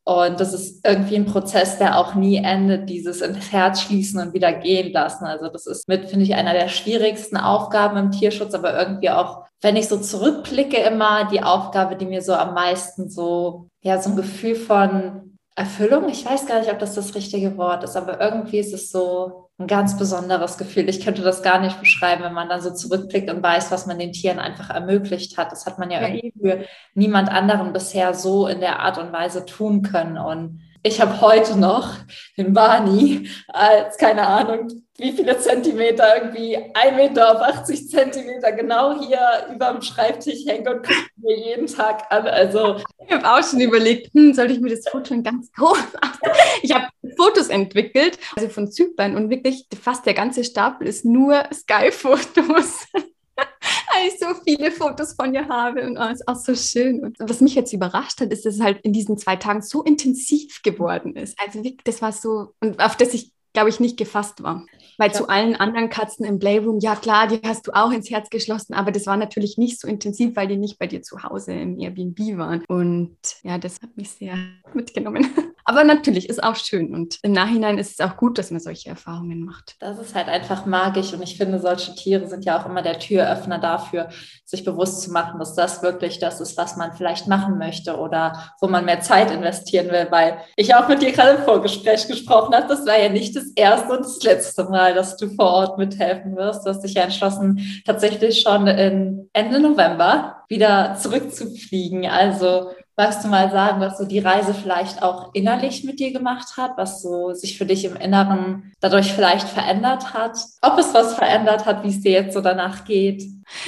Und 0.05 0.39
das 0.41 0.53
ist 0.53 0.85
irgendwie 0.85 1.15
ein 1.15 1.25
Prozess, 1.25 1.77
der 1.77 1.97
auch 1.97 2.13
nie 2.13 2.35
endet, 2.35 2.89
dieses 2.89 3.21
ins 3.21 3.53
Herz 3.53 3.81
schließen 3.81 4.19
und 4.19 4.33
wieder 4.33 4.51
gehen 4.51 4.91
lassen. 4.91 5.23
Also 5.23 5.47
das 5.47 5.65
ist 5.65 5.87
mit, 5.87 6.09
finde 6.09 6.25
ich, 6.25 6.35
einer 6.35 6.53
der 6.53 6.67
schwierigsten 6.67 7.37
Aufgaben 7.37 7.97
im 7.97 8.11
Tierschutz, 8.11 8.53
aber 8.53 8.77
irgendwie 8.77 9.09
auch, 9.09 9.45
wenn 9.61 9.77
ich 9.77 9.87
so 9.87 9.97
zurückblicke, 9.97 10.77
immer 10.77 11.25
die 11.29 11.41
Aufgabe, 11.41 11.95
die 11.95 12.05
mir 12.05 12.21
so 12.21 12.33
am 12.33 12.53
meisten 12.53 13.09
so, 13.09 13.69
ja, 13.81 14.01
so 14.01 14.09
ein 14.09 14.17
Gefühl 14.17 14.55
von 14.55 15.37
Erfüllung, 15.55 16.09
ich 16.09 16.25
weiß 16.25 16.47
gar 16.47 16.59
nicht, 16.59 16.71
ob 16.71 16.79
das 16.79 16.95
das 16.95 17.15
richtige 17.15 17.55
Wort 17.57 17.85
ist, 17.85 17.95
aber 17.95 18.19
irgendwie 18.19 18.57
ist 18.57 18.73
es 18.73 18.91
so 18.91 19.42
ein 19.59 19.67
ganz 19.67 19.97
besonderes 19.97 20.57
Gefühl. 20.57 20.89
Ich 20.89 21.03
könnte 21.03 21.21
das 21.21 21.43
gar 21.43 21.59
nicht 21.59 21.79
beschreiben, 21.79 22.23
wenn 22.23 22.33
man 22.33 22.49
dann 22.49 22.61
so 22.61 22.71
zurückblickt 22.71 23.29
und 23.29 23.43
weiß, 23.43 23.71
was 23.71 23.85
man 23.85 23.99
den 23.99 24.11
Tieren 24.11 24.39
einfach 24.39 24.69
ermöglicht 24.69 25.37
hat. 25.37 25.51
Das 25.51 25.65
hat 25.65 25.77
man 25.77 25.91
ja, 25.91 26.01
ja 26.01 26.07
irgendwie 26.07 26.33
für 26.39 26.65
niemand 26.95 27.29
anderen 27.29 27.71
bisher 27.71 28.13
so 28.13 28.47
in 28.47 28.59
der 28.59 28.79
Art 28.79 28.97
und 28.97 29.13
Weise 29.13 29.45
tun 29.45 29.83
können. 29.83 30.17
Und 30.17 30.61
ich 30.81 30.99
habe 30.99 31.21
heute 31.21 31.57
noch 31.57 31.93
den 32.35 32.53
Barney 32.53 33.29
als, 33.47 33.97
keine 33.97 34.27
Ahnung, 34.27 34.67
wie 34.97 35.11
viele 35.11 35.37
Zentimeter, 35.37 36.17
irgendwie 36.17 36.57
ein 36.73 36.95
Meter 36.95 37.31
auf 37.31 37.41
80 37.41 37.89
Zentimeter 37.89 38.51
genau 38.51 38.99
hier 38.99 39.47
über 39.53 39.71
dem 39.71 39.81
Schreibtisch 39.81 40.45
hängt 40.45 40.67
und 40.67 40.83
guckt 40.85 41.11
mir 41.17 41.37
jeden 41.37 41.67
Tag 41.67 42.11
an. 42.11 42.27
Also 42.27 42.77
ich 43.05 43.13
habe 43.13 43.27
auch 43.27 43.43
schon 43.47 43.61
überlegt, 43.61 44.13
hm, 44.13 44.33
soll 44.33 44.51
ich 44.51 44.59
mir 44.59 44.75
das 44.75 44.87
Foto 44.89 45.19
ganz 45.21 45.51
groß 45.53 45.77
machen? 46.01 46.19
Ich 46.61 46.73
habe 46.73 46.87
Fotos 47.23 47.47
entwickelt, 47.47 48.19
also 48.35 48.49
von 48.49 48.71
Zypern 48.71 49.15
und 49.15 49.29
wirklich 49.29 49.65
fast 49.81 50.05
der 50.05 50.13
ganze 50.13 50.43
Stapel 50.43 50.87
ist 50.87 51.05
nur 51.05 51.43
Sky-Fotos. 51.53 52.87
weil 53.35 54.07
ich 54.07 54.19
so 54.19 54.27
viele 54.45 54.71
Fotos 54.71 55.13
von 55.13 55.33
ihr 55.33 55.47
habe 55.47 55.85
und 55.85 55.97
ist 56.11 56.27
auch 56.27 56.35
so 56.35 56.55
schön. 56.55 57.03
Und 57.03 57.17
was 57.19 57.41
mich 57.41 57.55
jetzt 57.55 57.73
überrascht 57.73 58.21
hat, 58.21 58.31
ist, 58.31 58.45
dass 58.45 58.55
es 58.55 58.61
halt 58.61 58.81
in 58.81 58.93
diesen 58.93 59.17
zwei 59.17 59.35
Tagen 59.35 59.61
so 59.61 59.83
intensiv 59.83 60.61
geworden 60.63 61.15
ist. 61.15 61.39
Also 61.39 61.63
wirklich, 61.63 61.83
das 61.83 62.01
war 62.01 62.11
so, 62.11 62.53
und 62.59 62.79
auf 62.79 62.95
das 62.95 63.13
ich 63.13 63.31
glaube 63.53 63.69
ich, 63.69 63.79
nicht 63.79 63.97
gefasst 63.97 64.43
war. 64.43 64.65
Weil 64.97 65.09
ja. 65.09 65.13
zu 65.13 65.29
allen 65.29 65.55
anderen 65.55 65.89
Katzen 65.89 66.25
im 66.25 66.39
Playroom, 66.39 66.79
ja 66.79 66.95
klar, 66.95 67.27
die 67.27 67.39
hast 67.43 67.67
du 67.67 67.71
auch 67.71 67.91
ins 67.91 68.09
Herz 68.09 68.29
geschlossen, 68.29 68.73
aber 68.73 68.91
das 68.91 69.05
war 69.05 69.15
natürlich 69.15 69.57
nicht 69.57 69.79
so 69.79 69.87
intensiv, 69.87 70.35
weil 70.35 70.47
die 70.47 70.57
nicht 70.57 70.79
bei 70.79 70.87
dir 70.87 71.01
zu 71.01 71.23
Hause 71.23 71.53
im 71.53 71.79
Airbnb 71.79 72.19
waren. 72.37 72.63
Und 72.67 73.15
ja, 73.43 73.57
das 73.57 73.79
hat 73.81 73.95
mich 73.95 74.09
sehr 74.09 74.37
mitgenommen. 74.73 75.27
Aber 75.65 75.83
natürlich 75.83 76.29
ist 76.29 76.43
auch 76.43 76.55
schön 76.55 76.93
und 76.93 77.19
im 77.23 77.31
Nachhinein 77.31 77.77
ist 77.77 77.99
es 77.99 78.05
auch 78.05 78.17
gut, 78.17 78.37
dass 78.37 78.51
man 78.51 78.59
solche 78.59 78.89
Erfahrungen 78.89 79.43
macht. 79.43 79.75
Das 79.79 79.99
ist 79.99 80.15
halt 80.15 80.27
einfach 80.27 80.65
magisch 80.65 81.13
und 81.13 81.21
ich 81.21 81.37
finde, 81.37 81.59
solche 81.59 81.95
Tiere 81.95 82.27
sind 82.27 82.45
ja 82.45 82.59
auch 82.59 82.65
immer 82.65 82.81
der 82.81 82.99
Türöffner 82.99 83.59
dafür, 83.59 84.09
sich 84.45 84.63
bewusst 84.63 85.01
zu 85.01 85.11
machen, 85.11 85.39
dass 85.39 85.55
das 85.55 85.81
wirklich 85.81 86.19
das 86.19 86.41
ist, 86.41 86.57
was 86.57 86.75
man 86.75 86.93
vielleicht 86.93 87.27
machen 87.27 87.57
möchte 87.57 87.97
oder 87.97 88.51
wo 88.59 88.67
man 88.67 88.85
mehr 88.85 89.01
Zeit 89.01 89.31
investieren 89.31 89.89
will, 89.89 90.07
weil 90.09 90.37
ich 90.55 90.75
auch 90.75 90.87
mit 90.87 91.01
dir 91.01 91.11
gerade 91.11 91.37
im 91.37 91.43
Vorgespräch 91.43 92.07
gesprochen 92.07 92.53
habe, 92.53 92.67
das 92.67 92.85
war 92.85 92.99
ja 92.99 93.09
nicht 93.09 93.35
das 93.35 93.51
erste 93.55 93.93
und 93.93 94.05
das 94.05 94.21
letzte 94.23 94.65
Mal, 94.65 94.93
dass 94.93 95.17
du 95.17 95.29
vor 95.29 95.51
Ort 95.51 95.77
mithelfen 95.77 96.35
wirst. 96.35 96.65
Du 96.65 96.69
hast 96.69 96.81
dich 96.81 96.93
ja 96.93 97.03
entschlossen, 97.03 97.83
tatsächlich 97.85 98.41
schon 98.41 98.67
in 98.67 99.29
Ende 99.33 99.59
November 99.59 100.43
wieder 100.49 100.95
zurückzufliegen. 100.99 102.05
Also 102.05 102.71
Magst 102.95 103.23
du 103.23 103.27
mal 103.27 103.49
sagen, 103.49 103.81
was 103.81 103.97
so 103.97 104.05
die 104.05 104.19
Reise 104.19 104.53
vielleicht 104.53 105.01
auch 105.01 105.33
innerlich 105.33 105.83
mit 105.83 105.99
dir 105.99 106.13
gemacht 106.13 106.57
hat, 106.57 106.77
was 106.77 107.01
so 107.01 107.33
sich 107.33 107.57
für 107.57 107.65
dich 107.65 107.85
im 107.85 107.95
Inneren 107.95 108.71
dadurch 108.81 109.13
vielleicht 109.13 109.49
verändert 109.49 110.13
hat? 110.13 110.37
Ob 110.61 110.77
es 110.77 110.93
was 110.93 111.15
verändert 111.15 111.65
hat, 111.65 111.83
wie 111.83 111.89
es 111.89 112.01
dir 112.01 112.11
jetzt 112.11 112.35
so 112.35 112.41
danach 112.41 112.85
geht? 112.85 113.23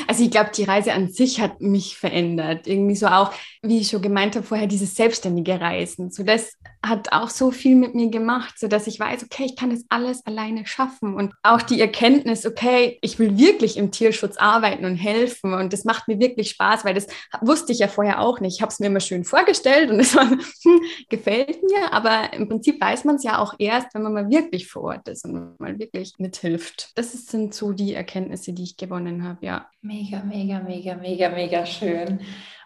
Also 0.08 0.24
ich 0.24 0.32
glaube, 0.32 0.52
die 0.56 0.64
Reise 0.64 0.94
an 0.94 1.10
sich 1.12 1.42
hat 1.42 1.62
mich 1.62 1.98
verändert. 1.98 2.68
Irgendwie 2.68 2.96
so 2.96 3.08
auch, 3.08 3.32
wie 3.62 3.80
ich 3.80 3.90
schon 3.90 4.02
gemeint 4.02 4.36
habe 4.36 4.46
vorher, 4.46 4.68
dieses 4.68 4.96
selbstständige 4.96 5.60
Reisen. 5.60 6.12
So 6.12 6.24
das 6.24 6.54
hat 6.90 7.12
auch 7.12 7.30
so 7.30 7.52
viel 7.52 7.76
mit 7.76 7.96
mir 7.96 8.10
gemacht, 8.10 8.60
so 8.60 8.68
dass 8.68 8.88
ich 8.88 9.00
weiß, 9.00 9.24
okay, 9.24 9.46
ich 9.46 9.56
kann 9.56 9.70
das 9.70 9.86
alles 9.90 10.26
alleine 10.26 10.66
schaffen 10.66 11.16
und 11.16 11.34
auch 11.44 11.62
die 11.62 11.82
Erkenntnis, 11.82 12.46
okay, 12.46 12.98
ich 13.02 13.18
will 13.20 13.38
wirklich 13.38 13.78
im 13.78 13.92
Tierschutz 13.92 14.38
arbeiten 14.38 14.86
und 14.86 14.96
helfen 14.96 15.54
und 15.54 15.74
das 15.74 15.84
macht 15.84 16.08
mir 16.08 16.20
wirklich 16.20 16.52
Spaß, 16.52 16.86
weil 16.86 16.94
das 16.94 17.08
wusste 17.42 17.72
ich 17.72 17.80
ja 17.80 17.88
vorher 17.88 18.22
auch 18.22 18.40
nicht. 18.40 18.56
Ich 18.56 18.62
habe 18.62 18.72
es 18.72 18.80
mir 18.80 18.88
immer 18.88 19.00
schön 19.00 19.24
vorgestellt 19.24 19.90
und 19.90 20.00
es 20.00 20.14
hm, 20.14 20.82
gefällt 21.10 21.64
mir, 21.64 21.92
aber 21.92 22.34
im 22.34 22.48
Prinzip 22.48 22.80
weiß 22.80 23.06
man 23.06 23.16
es 23.16 23.24
ja 23.24 23.40
auch 23.40 23.56
erst, 23.58 23.94
wenn 23.94 24.04
man 24.04 24.14
mal 24.14 24.30
wirklich 24.30 24.68
vor 24.68 24.84
Ort 24.84 25.08
ist 25.08 25.26
und 25.26 25.60
mal 25.60 25.80
wirklich 25.80 26.14
mithilft. 26.18 26.92
Das 26.96 27.12
sind 27.14 27.54
so 27.54 27.72
die 27.72 27.94
Erkenntnisse, 27.94 28.54
die 28.54 28.64
ich 28.64 28.78
gewonnen 28.78 29.24
habe, 29.24 29.46
ja. 29.46 29.65
Mega, 29.82 30.24
mega, 30.24 30.60
mega, 30.62 30.96
mega, 30.96 31.30
mega 31.30 31.66
schön. 31.66 32.20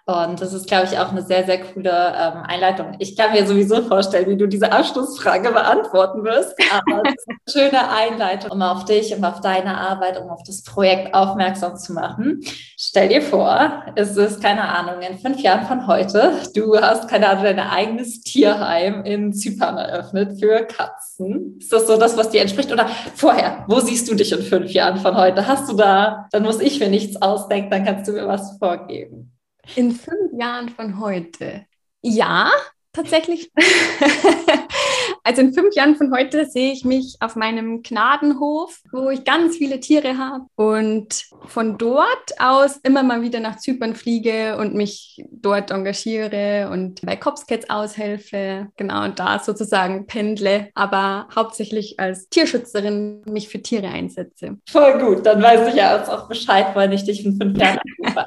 Und 0.09 0.41
das 0.41 0.53
ist, 0.53 0.65
glaube 0.65 0.87
ich, 0.91 0.97
auch 0.97 1.11
eine 1.11 1.21
sehr, 1.21 1.43
sehr 1.43 1.61
coole 1.61 1.91
ähm, 1.91 2.41
Einleitung. 2.47 2.95
Ich 2.97 3.15
kann 3.15 3.31
mir 3.31 3.45
sowieso 3.45 3.83
vorstellen, 3.83 4.27
wie 4.27 4.37
du 4.37 4.47
diese 4.47 4.71
Abschlussfrage 4.71 5.51
beantworten 5.51 6.23
wirst. 6.23 6.55
Aber 6.71 7.03
es 7.05 7.13
ist 7.13 7.27
eine 7.29 7.69
schöne 7.69 7.91
Einleitung, 7.91 8.49
um 8.49 8.61
auf 8.63 8.85
dich, 8.85 9.15
um 9.15 9.23
auf 9.23 9.39
deine 9.41 9.77
Arbeit, 9.77 10.19
um 10.19 10.31
auf 10.31 10.41
das 10.47 10.63
Projekt 10.63 11.13
aufmerksam 11.13 11.77
zu 11.77 11.93
machen. 11.93 12.41
Stell 12.75 13.09
dir 13.09 13.21
vor, 13.21 13.83
es 13.95 14.17
ist, 14.17 14.41
keine 14.41 14.63
Ahnung, 14.63 14.99
in 15.03 15.19
fünf 15.19 15.41
Jahren 15.41 15.67
von 15.67 15.85
heute, 15.85 16.31
du 16.55 16.75
hast, 16.75 17.07
keine 17.07 17.29
Ahnung, 17.29 17.43
dein 17.43 17.59
eigenes 17.59 18.21
Tierheim 18.21 19.03
in 19.03 19.31
Zypern 19.31 19.77
eröffnet 19.77 20.39
für 20.39 20.65
Katzen. 20.65 21.59
Ist 21.59 21.71
das 21.71 21.85
so 21.85 21.97
das, 21.97 22.17
was 22.17 22.31
dir 22.31 22.41
entspricht? 22.41 22.71
Oder 22.71 22.87
vorher, 23.13 23.63
wo 23.67 23.79
siehst 23.79 24.09
du 24.09 24.15
dich 24.15 24.31
in 24.31 24.41
fünf 24.41 24.71
Jahren 24.71 24.97
von 24.97 25.15
heute? 25.15 25.45
Hast 25.45 25.69
du 25.69 25.75
da, 25.75 26.27
dann 26.31 26.41
muss 26.41 26.59
ich 26.61 26.79
mir 26.79 26.89
nichts 26.89 27.21
ausdenken, 27.21 27.69
dann 27.69 27.85
kannst 27.85 28.07
du 28.07 28.13
mir 28.13 28.27
was 28.27 28.57
vorgeben. 28.57 29.35
In 29.75 29.91
fünf 29.91 30.33
Jahren 30.33 30.69
von 30.69 30.99
heute. 30.99 31.65
Ja, 32.01 32.51
tatsächlich. 32.93 33.51
also 35.23 35.41
in 35.41 35.53
fünf 35.53 35.75
Jahren 35.75 35.95
von 35.95 36.11
heute 36.13 36.45
sehe 36.45 36.71
ich 36.71 36.85
mich 36.85 37.17
auf 37.19 37.35
meinem 37.35 37.83
Gnadenhof, 37.83 38.79
wo 38.91 39.09
ich 39.09 39.23
ganz 39.23 39.57
viele 39.57 39.79
Tiere 39.79 40.17
habe 40.17 40.45
und 40.55 41.25
von 41.45 41.77
dort 41.77 42.39
aus 42.39 42.77
immer 42.83 43.03
mal 43.03 43.21
wieder 43.21 43.39
nach 43.39 43.57
Zypern 43.57 43.95
fliege 43.95 44.57
und 44.57 44.73
mich 44.73 45.23
dort 45.31 45.71
engagiere 45.71 46.69
und 46.71 47.01
bei 47.05 47.15
Copscats 47.15 47.69
aushelfe. 47.69 48.69
Genau, 48.75 49.05
und 49.05 49.19
da 49.19 49.39
sozusagen 49.39 50.07
pendle, 50.07 50.69
aber 50.73 51.27
hauptsächlich 51.35 51.99
als 51.99 52.29
Tierschützerin 52.29 53.21
mich 53.25 53.49
für 53.49 53.61
Tiere 53.61 53.87
einsetze. 53.87 54.57
Voll 54.69 54.99
gut, 54.99 55.25
dann 55.25 55.41
weiß 55.41 55.69
ich 55.69 55.75
ja 55.75 56.03
auch 56.07 56.27
Bescheid, 56.27 56.67
wann 56.73 56.91
ich 56.91 57.03
dich 57.03 57.25
in 57.25 57.37
fünf 57.37 57.57
Jahren 57.57 57.79
anrufe. 58.03 58.25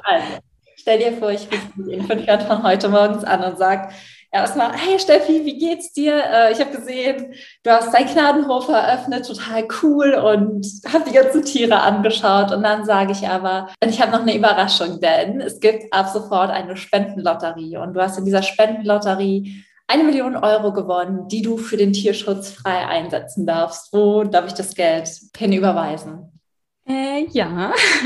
Stell 0.83 0.99
dir 0.99 1.13
vor, 1.13 1.31
ich 1.31 1.47
rufe 1.47 2.17
dich 2.17 2.27
in 2.27 2.41
von 2.41 2.61
heute 2.61 2.89
morgens 2.89 3.23
an 3.23 3.41
und 3.41 3.57
sage 3.57 3.87
erstmal, 4.33 4.73
hey 4.73 4.99
Steffi, 4.99 5.45
wie 5.45 5.57
geht's 5.57 5.93
dir? 5.93 6.21
Äh, 6.21 6.51
ich 6.51 6.59
habe 6.59 6.75
gesehen, 6.75 7.33
du 7.63 7.71
hast 7.71 7.93
deinen 7.93 8.13
Gnadenhof 8.13 8.67
eröffnet, 8.67 9.25
total 9.25 9.65
cool 9.81 10.13
und 10.13 10.67
habe 10.91 11.05
die 11.09 11.15
ganzen 11.15 11.45
Tiere 11.45 11.79
angeschaut. 11.79 12.51
Und 12.51 12.63
dann 12.63 12.83
sage 12.83 13.13
ich 13.13 13.25
aber, 13.25 13.69
und 13.81 13.91
ich 13.91 14.01
habe 14.01 14.11
noch 14.11 14.23
eine 14.23 14.35
Überraschung, 14.35 14.99
denn 14.99 15.39
es 15.39 15.61
gibt 15.61 15.93
ab 15.93 16.09
sofort 16.09 16.51
eine 16.51 16.75
Spendenlotterie 16.75 17.77
und 17.77 17.93
du 17.93 18.01
hast 18.01 18.17
in 18.17 18.25
dieser 18.25 18.43
Spendenlotterie 18.43 19.63
eine 19.87 20.03
Million 20.03 20.35
Euro 20.35 20.73
gewonnen, 20.73 21.29
die 21.29 21.43
du 21.43 21.55
für 21.55 21.77
den 21.77 21.93
Tierschutz 21.93 22.49
frei 22.49 22.85
einsetzen 22.85 23.45
darfst. 23.45 23.93
Wo 23.93 24.25
darf 24.25 24.47
ich 24.47 24.53
das 24.53 24.75
Geld 24.75 25.09
hinüberweisen? 25.37 26.32
Äh, 26.85 27.27
ja, 27.31 27.73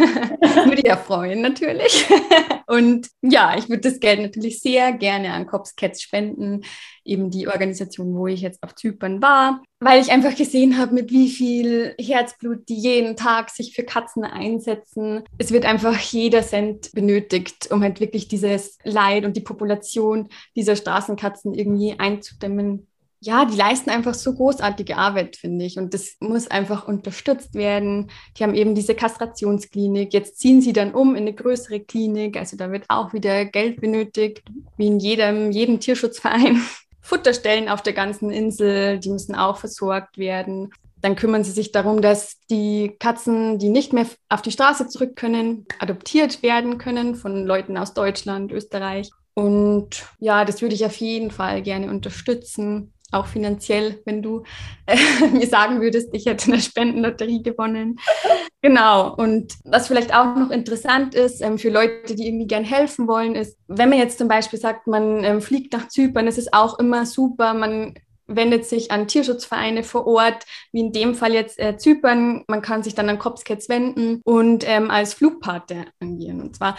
würde 0.66 0.82
ich 0.82 0.88
ja 0.88 0.98
freuen 0.98 1.42
natürlich. 1.42 2.06
Und 2.68 3.08
ja, 3.22 3.58
ich 3.58 3.70
würde 3.70 3.90
das 3.90 4.00
Geld 4.00 4.22
natürlich 4.22 4.62
sehr 4.62 4.92
gerne 4.92 5.32
an 5.32 5.48
Cops 5.48 5.76
Cats 5.76 6.02
spenden, 6.02 6.64
eben 7.04 7.32
die 7.32 7.48
Organisation, 7.48 8.14
wo 8.14 8.28
ich 8.28 8.42
jetzt 8.42 8.62
auf 8.62 8.76
Zypern 8.76 9.22
war, 9.22 9.64
weil 9.80 10.02
ich 10.02 10.12
einfach 10.12 10.36
gesehen 10.36 10.78
habe, 10.78 10.94
mit 10.94 11.10
wie 11.10 11.30
viel 11.30 11.96
Herzblut 12.00 12.68
die 12.68 12.76
jeden 12.76 13.16
Tag 13.16 13.50
sich 13.50 13.74
für 13.74 13.84
Katzen 13.84 14.24
einsetzen. 14.26 15.24
Es 15.38 15.52
wird 15.52 15.66
einfach 15.66 15.98
jeder 15.98 16.44
Cent 16.44 16.92
benötigt, 16.92 17.72
um 17.72 17.82
halt 17.82 18.00
wirklich 18.00 18.28
dieses 18.28 18.78
Leid 18.84 19.26
und 19.26 19.38
die 19.38 19.42
Population 19.42 20.28
dieser 20.56 20.76
Straßenkatzen 20.76 21.54
irgendwie 21.54 21.96
einzudämmen 21.98 22.87
ja, 23.20 23.46
die 23.46 23.58
leisten 23.58 23.90
einfach 23.90 24.14
so 24.14 24.34
großartige 24.34 24.98
Arbeit, 24.98 25.38
finde 25.38 25.66
ich. 25.66 25.78
Und 25.78 25.94
das 25.94 26.16
muss 26.20 26.50
einfach 26.50 26.88
unterstützt 26.88 27.56
werden. 27.56 28.12
Die 28.38 28.44
haben 28.44 28.54
eben 28.54 28.76
diese 28.76 28.94
Kastrationsklinik. 28.94 30.14
Jetzt 30.14 30.40
ziehen 30.40 30.62
sie 30.62 30.74
dann 30.74 30.94
um 30.94 31.16
in 31.16 31.24
eine 31.24 31.34
größere 31.34 31.80
Klinik. 31.80 32.38
Also 32.38 32.58
da 32.58 32.72
wird 32.72 32.86
auch 32.90 33.14
wieder 33.14 33.46
Geld 33.46 33.82
benötigt, 33.82 34.44
wie 34.78 34.88
in 34.88 35.00
jedem, 35.00 35.52
jedem 35.52 35.80
Tierschutzverein. 35.80 36.62
Futterstellen 37.02 37.70
auf 37.70 37.82
der 37.82 37.94
ganzen 37.94 38.32
Insel, 38.32 39.00
die 39.00 39.10
müssen 39.10 39.34
auch 39.34 39.58
versorgt 39.58 40.18
werden. 40.18 40.72
Dann 41.02 41.16
kümmern 41.16 41.44
sie 41.46 41.52
sich 41.52 41.72
darum, 41.72 42.02
dass 42.02 42.38
die 42.50 42.98
Katzen, 43.00 43.60
die 43.60 43.70
nicht 43.70 43.94
mehr 43.94 44.06
auf 44.28 44.42
die 44.42 44.52
Straße 44.52 44.90
zurück 44.90 45.16
können, 45.16 45.66
adoptiert 45.80 46.44
werden 46.44 46.78
können 46.78 47.16
von 47.16 47.46
Leuten 47.46 47.78
aus 47.78 47.94
Deutschland, 47.94 48.52
Österreich. 48.52 49.10
Und 49.36 50.06
ja, 50.20 50.44
das 50.44 50.62
würde 50.62 50.76
ich 50.76 50.86
auf 50.86 50.98
jeden 50.98 51.32
Fall 51.32 51.62
gerne 51.62 51.90
unterstützen 51.90 52.94
auch 53.12 53.28
finanziell, 53.28 54.02
wenn 54.06 54.22
du 54.22 54.44
äh, 54.86 54.98
mir 55.32 55.48
sagen 55.48 55.82
würdest, 55.82 56.10
ich 56.14 56.26
hätte 56.26 56.52
eine 56.52 56.62
Spendenlotterie 56.62 57.42
gewonnen. 57.42 58.00
genau. 58.62 59.14
Und 59.16 59.54
was 59.64 59.88
vielleicht 59.88 60.14
auch 60.14 60.36
noch 60.36 60.52
interessant 60.52 61.16
ist 61.16 61.42
ähm, 61.42 61.58
für 61.58 61.70
Leute, 61.70 62.16
die 62.16 62.28
irgendwie 62.28 62.48
gern 62.48 62.64
helfen 62.64 63.08
wollen, 63.08 63.36
ist, 63.36 63.58
wenn 63.68 63.90
man 63.90 64.00
jetzt 64.00 64.18
zum 64.18 64.28
Beispiel 64.28 64.60
sagt, 64.60 64.88
man 64.88 65.24
ähm, 65.24 65.42
fliegt 65.42 65.74
nach 65.74 65.88
Zypern, 65.88 66.28
ist 66.28 66.38
es 66.38 66.52
auch 66.52 66.80
immer 66.80 67.06
super, 67.06 67.54
man 67.54 67.96
wendet 68.28 68.66
sich 68.66 68.92
an 68.92 69.08
Tierschutzvereine 69.08 69.84
vor 69.84 70.06
Ort, 70.06 70.46
wie 70.74 70.82
in 70.82 70.92
dem 70.92 71.16
Fall 71.16 71.34
jetzt 71.34 71.60
äh, 71.60 71.78
Zypern. 71.78 72.44
Man 72.48 72.62
kann 72.62 72.84
sich 72.84 72.94
dann 72.94 73.10
an 73.10 73.20
Copscats 73.20 73.70
wenden 73.70 74.22
und 74.26 74.68
ähm, 74.68 74.92
als 74.92 75.14
Flugpate 75.14 75.86
agieren. 76.02 76.42
Und 76.42 76.58
zwar 76.58 76.76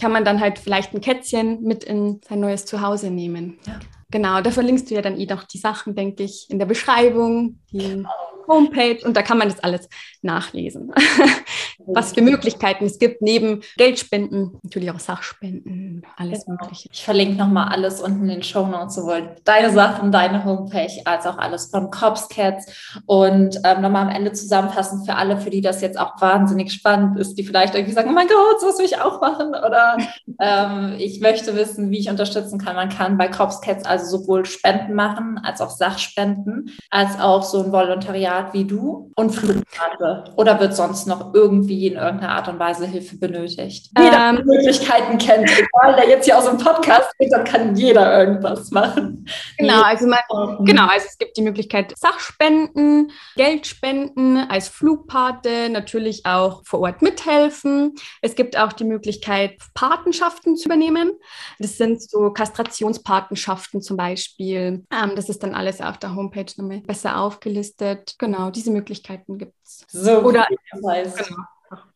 kann 0.00 0.10
man 0.12 0.24
dann 0.24 0.40
halt 0.40 0.58
vielleicht 0.58 0.94
ein 0.94 1.00
Kätzchen 1.00 1.62
mit 1.62 1.84
in 1.84 2.20
sein 2.28 2.40
neues 2.40 2.66
Zuhause 2.66 3.10
nehmen. 3.10 3.58
Ja. 3.66 3.78
Genau, 4.10 4.40
da 4.40 4.50
verlinkst 4.50 4.90
du 4.90 4.94
ja 4.94 5.02
dann 5.02 5.18
eh 5.18 5.26
noch 5.26 5.44
die 5.44 5.58
Sachen, 5.58 5.94
denke 5.94 6.24
ich, 6.24 6.46
in 6.50 6.58
der 6.58 6.66
Beschreibung, 6.66 7.60
die 7.72 8.04
Homepage 8.48 8.98
und 9.04 9.16
da 9.16 9.22
kann 9.22 9.38
man 9.38 9.48
das 9.48 9.60
alles 9.60 9.88
nachlesen. 10.22 10.92
Was 11.86 12.12
für 12.12 12.22
Möglichkeiten 12.22 12.84
es 12.84 12.98
gibt, 12.98 13.22
neben 13.22 13.62
Geldspenden, 13.76 14.58
natürlich 14.62 14.90
auch 14.90 14.98
Sachspenden, 14.98 16.02
alles 16.16 16.44
genau. 16.44 16.58
Mögliche. 16.60 16.88
Ich 16.92 17.04
verlinke 17.04 17.36
nochmal 17.36 17.68
alles 17.68 18.00
unten 18.00 18.22
in 18.22 18.28
den 18.28 18.42
Show 18.42 18.66
Notes, 18.66 18.96
sowohl 18.96 19.36
deine 19.44 19.70
Sachen, 19.70 20.12
deine 20.12 20.44
Homepage, 20.44 20.92
als 21.04 21.26
auch 21.26 21.38
alles 21.38 21.66
von 21.70 21.90
Cops 21.90 22.28
Cats. 22.28 23.00
Und 23.06 23.58
ähm, 23.64 23.80
nochmal 23.80 24.06
am 24.06 24.14
Ende 24.14 24.32
zusammenfassend 24.32 25.06
für 25.06 25.16
alle, 25.16 25.38
für 25.38 25.50
die 25.50 25.62
das 25.62 25.80
jetzt 25.80 25.98
auch 25.98 26.20
wahnsinnig 26.20 26.72
spannend 26.72 27.18
ist, 27.18 27.34
die 27.36 27.44
vielleicht 27.44 27.74
irgendwie 27.74 27.94
sagen, 27.94 28.10
oh 28.10 28.14
mein 28.14 28.28
Gott, 28.28 28.62
das 28.62 28.78
will 28.78 28.86
ich 28.86 29.00
auch 29.00 29.20
machen. 29.20 29.48
Oder 29.48 29.96
ähm, 30.40 30.94
ich 30.98 31.20
möchte 31.20 31.56
wissen, 31.56 31.90
wie 31.90 31.98
ich 31.98 32.10
unterstützen 32.10 32.58
kann. 32.58 32.76
Man 32.76 32.90
kann 32.90 33.18
bei 33.18 33.28
Cops 33.28 33.60
Cats 33.60 33.84
also 33.84 34.18
sowohl 34.18 34.44
Spenden 34.44 34.94
machen, 34.94 35.40
als 35.42 35.60
auch 35.60 35.70
Sachspenden, 35.70 36.70
als 36.90 37.18
auch 37.18 37.42
so 37.42 37.64
ein 37.64 37.72
Volontariat 37.72 38.52
wie 38.52 38.66
du 38.66 39.10
und 39.16 39.30
Flugkarte. 40.10 40.32
Oder 40.36 40.60
wird 40.60 40.74
sonst 40.74 41.06
noch 41.06 41.34
irgendwie 41.34 41.88
in 41.88 41.94
irgendeiner 41.94 42.32
Art 42.32 42.48
und 42.48 42.58
Weise 42.58 42.86
Hilfe 42.86 43.16
benötigt? 43.16 43.90
Jeder 43.96 44.30
ähm, 44.30 44.42
Möglichkeiten 44.44 45.18
kennt. 45.18 45.50
Egal, 45.50 45.96
der 45.96 46.08
jetzt 46.08 46.24
hier 46.24 46.38
aus 46.38 46.46
dem 46.46 46.58
Podcast 46.58 47.12
geht, 47.18 47.32
dann 47.32 47.44
kann 47.44 47.76
jeder 47.76 48.18
irgendwas 48.18 48.70
machen. 48.70 49.26
Genau, 49.58 49.82
also, 49.82 50.06
man, 50.06 50.18
genau, 50.64 50.86
also 50.86 51.06
es 51.08 51.18
gibt 51.18 51.36
die 51.36 51.42
Möglichkeit 51.42 51.96
Sachspenden, 51.96 53.12
Geldspenden 53.36 54.38
als 54.38 54.68
Flugpate, 54.68 55.68
natürlich 55.70 56.26
auch 56.26 56.62
vor 56.64 56.80
Ort 56.80 57.02
mithelfen. 57.02 57.94
Es 58.22 58.34
gibt 58.34 58.58
auch 58.58 58.72
die 58.72 58.84
Möglichkeit, 58.84 59.58
Patenschaften 59.74 60.56
zu 60.56 60.66
übernehmen. 60.66 61.12
Das 61.58 61.76
sind 61.76 62.02
so 62.02 62.30
Kastrationspatenschaften 62.32 63.82
zum 63.82 63.96
Beispiel. 63.96 64.84
Ähm, 64.92 65.12
das 65.14 65.28
ist 65.28 65.42
dann 65.42 65.54
alles 65.54 65.80
auf 65.80 65.98
der 65.98 66.14
Homepage 66.14 66.46
nochmal 66.56 66.80
besser 66.80 67.18
aufgelistet. 67.20 68.14
Genau, 68.18 68.50
diese 68.50 68.70
Möglichkeiten 68.70 69.38
gibt 69.38 69.54
es. 69.54 69.59
So, 69.88 70.20
Oder, 70.20 70.46
das 70.72 70.82
heißt, 70.86 71.28
genau 71.28 71.42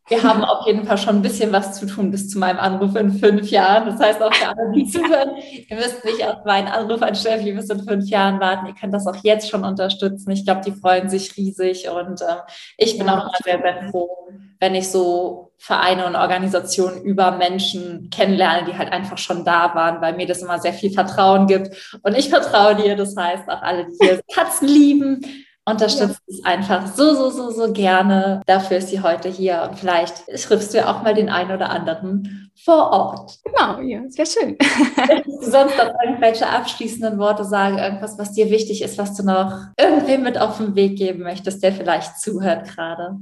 wir 0.08 0.22
haben 0.22 0.44
auf 0.44 0.66
jeden 0.66 0.84
Fall 0.84 0.98
schon 0.98 1.16
ein 1.16 1.22
bisschen 1.22 1.50
was 1.52 1.78
zu 1.78 1.86
tun 1.86 2.10
bis 2.10 2.28
zu 2.28 2.38
meinem 2.38 2.58
Anruf 2.58 2.94
in 2.94 3.12
fünf 3.12 3.50
Jahren. 3.50 3.86
Das 3.86 3.98
heißt 3.98 4.22
auch 4.22 4.34
für 4.34 4.48
alle, 4.48 4.72
die 4.72 4.84
zuhören, 4.90 5.36
ihr 5.68 5.76
müsst 5.76 6.04
nicht 6.04 6.22
auf 6.24 6.44
meinen 6.44 6.68
Anruf 6.68 7.00
an 7.00 7.14
Steffi 7.14 7.52
bis 7.52 7.70
in 7.70 7.82
fünf 7.86 8.08
Jahren 8.08 8.38
warten. 8.38 8.66
Ihr 8.66 8.74
könnt 8.74 8.92
das 8.92 9.06
auch 9.06 9.16
jetzt 9.22 9.48
schon 9.48 9.64
unterstützen. 9.64 10.30
Ich 10.30 10.44
glaube, 10.44 10.60
die 10.60 10.72
freuen 10.72 11.08
sich 11.08 11.36
riesig 11.36 11.88
und 11.88 12.20
äh, 12.20 12.36
ich 12.76 12.98
bin 12.98 13.06
ja, 13.06 13.14
auch 13.14 13.22
immer 13.22 13.38
sehr, 13.42 13.60
sehr 13.62 13.90
froh, 13.90 14.28
wenn 14.60 14.74
ich 14.74 14.90
so 14.90 15.52
Vereine 15.56 16.04
und 16.04 16.16
Organisationen 16.16 17.02
über 17.02 17.30
Menschen 17.30 18.10
kennenlerne, 18.10 18.66
die 18.66 18.76
halt 18.76 18.92
einfach 18.92 19.16
schon 19.16 19.46
da 19.46 19.74
waren, 19.74 20.02
weil 20.02 20.14
mir 20.14 20.26
das 20.26 20.42
immer 20.42 20.58
sehr 20.58 20.74
viel 20.74 20.92
Vertrauen 20.92 21.46
gibt. 21.46 21.98
Und 22.02 22.14
ich 22.14 22.28
vertraue 22.28 22.76
dir. 22.76 22.94
Das 22.96 23.16
heißt 23.16 23.48
auch 23.48 23.62
alle, 23.62 23.86
die 23.86 23.96
hier 23.98 24.20
Katzen 24.34 24.68
lieben, 24.68 25.22
unterstützt 25.66 26.20
ja. 26.26 26.34
es 26.34 26.44
einfach 26.44 26.86
so, 26.86 27.14
so, 27.14 27.30
so, 27.30 27.50
so 27.50 27.72
gerne. 27.72 28.42
Dafür 28.46 28.78
ist 28.78 28.88
sie 28.88 29.00
heute 29.00 29.28
hier 29.28 29.66
und 29.68 29.78
vielleicht 29.78 30.22
schriftst 30.38 30.74
du 30.74 30.86
auch 30.86 31.02
mal 31.02 31.14
den 31.14 31.28
einen 31.28 31.52
oder 31.52 31.70
anderen 31.70 32.50
vor 32.62 32.90
Ort. 32.90 33.38
Genau, 33.44 33.80
ja, 33.80 34.00
sehr 34.08 34.26
schön. 34.26 34.56
Möchtest 34.96 35.42
du 35.42 35.50
sonst 35.50 35.76
noch 35.76 35.92
irgendwelche 36.04 36.48
abschließenden 36.48 37.18
Worte 37.18 37.44
sagen, 37.44 37.78
irgendwas, 37.78 38.18
was 38.18 38.32
dir 38.32 38.50
wichtig 38.50 38.82
ist, 38.82 38.98
was 38.98 39.16
du 39.16 39.24
noch 39.24 39.52
irgendwem 39.76 40.22
mit 40.22 40.38
auf 40.38 40.58
den 40.58 40.74
Weg 40.74 40.96
geben 40.96 41.22
möchtest, 41.22 41.62
der 41.62 41.72
vielleicht 41.72 42.18
zuhört 42.20 42.68
gerade? 42.68 43.16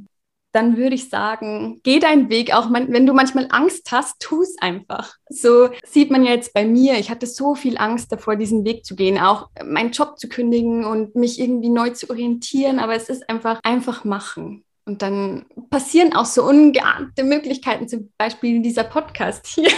Dann 0.53 0.77
würde 0.77 0.95
ich 0.95 1.09
sagen, 1.09 1.81
geh 1.83 1.99
deinen 1.99 2.29
Weg, 2.29 2.55
auch 2.55 2.71
wenn 2.71 3.07
du 3.07 3.15
manchmal 3.15 3.49
Angst 3.51 3.91
hast, 3.91 4.21
tu 4.21 4.43
es 4.43 4.57
einfach. 4.61 5.15
So 5.29 5.71
sieht 5.85 6.11
man 6.11 6.25
ja 6.25 6.33
jetzt 6.33 6.53
bei 6.53 6.65
mir, 6.65 6.99
ich 6.99 7.11
hatte 7.11 7.27
so 7.27 7.55
viel 7.55 7.79
Angst 7.79 8.12
davor, 8.12 8.37
diesen 8.37 8.65
Weg 8.65 8.85
zu 8.85 8.95
gehen, 8.95 9.19
auch 9.19 9.49
meinen 9.65 9.93
Job 9.93 10.19
zu 10.19 10.29
kündigen 10.29 10.85
und 10.85 11.17
mich 11.17 11.41
irgendwie 11.41 11.71
neu 11.71 11.91
zu 11.91 12.11
orientieren, 12.11 12.79
aber 12.79 12.95
es 12.95 13.09
ist 13.09 13.29
einfach, 13.29 13.61
einfach 13.62 14.05
machen. 14.05 14.65
Und 14.85 15.01
dann 15.01 15.47
passieren 15.71 16.12
auch 16.12 16.25
so 16.25 16.43
ungeahnte 16.43 17.23
Möglichkeiten, 17.23 17.87
zum 17.87 18.11
Beispiel 18.19 18.61
dieser 18.62 18.83
Podcast 18.83 19.47
hier. 19.47 19.69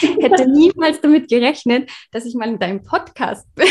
Ich 0.00 0.16
hätte 0.22 0.48
niemals 0.48 1.02
damit 1.02 1.28
gerechnet, 1.28 1.90
dass 2.12 2.24
ich 2.24 2.34
mal 2.34 2.48
in 2.48 2.58
deinem 2.58 2.82
Podcast 2.82 3.46
bin. 3.54 3.66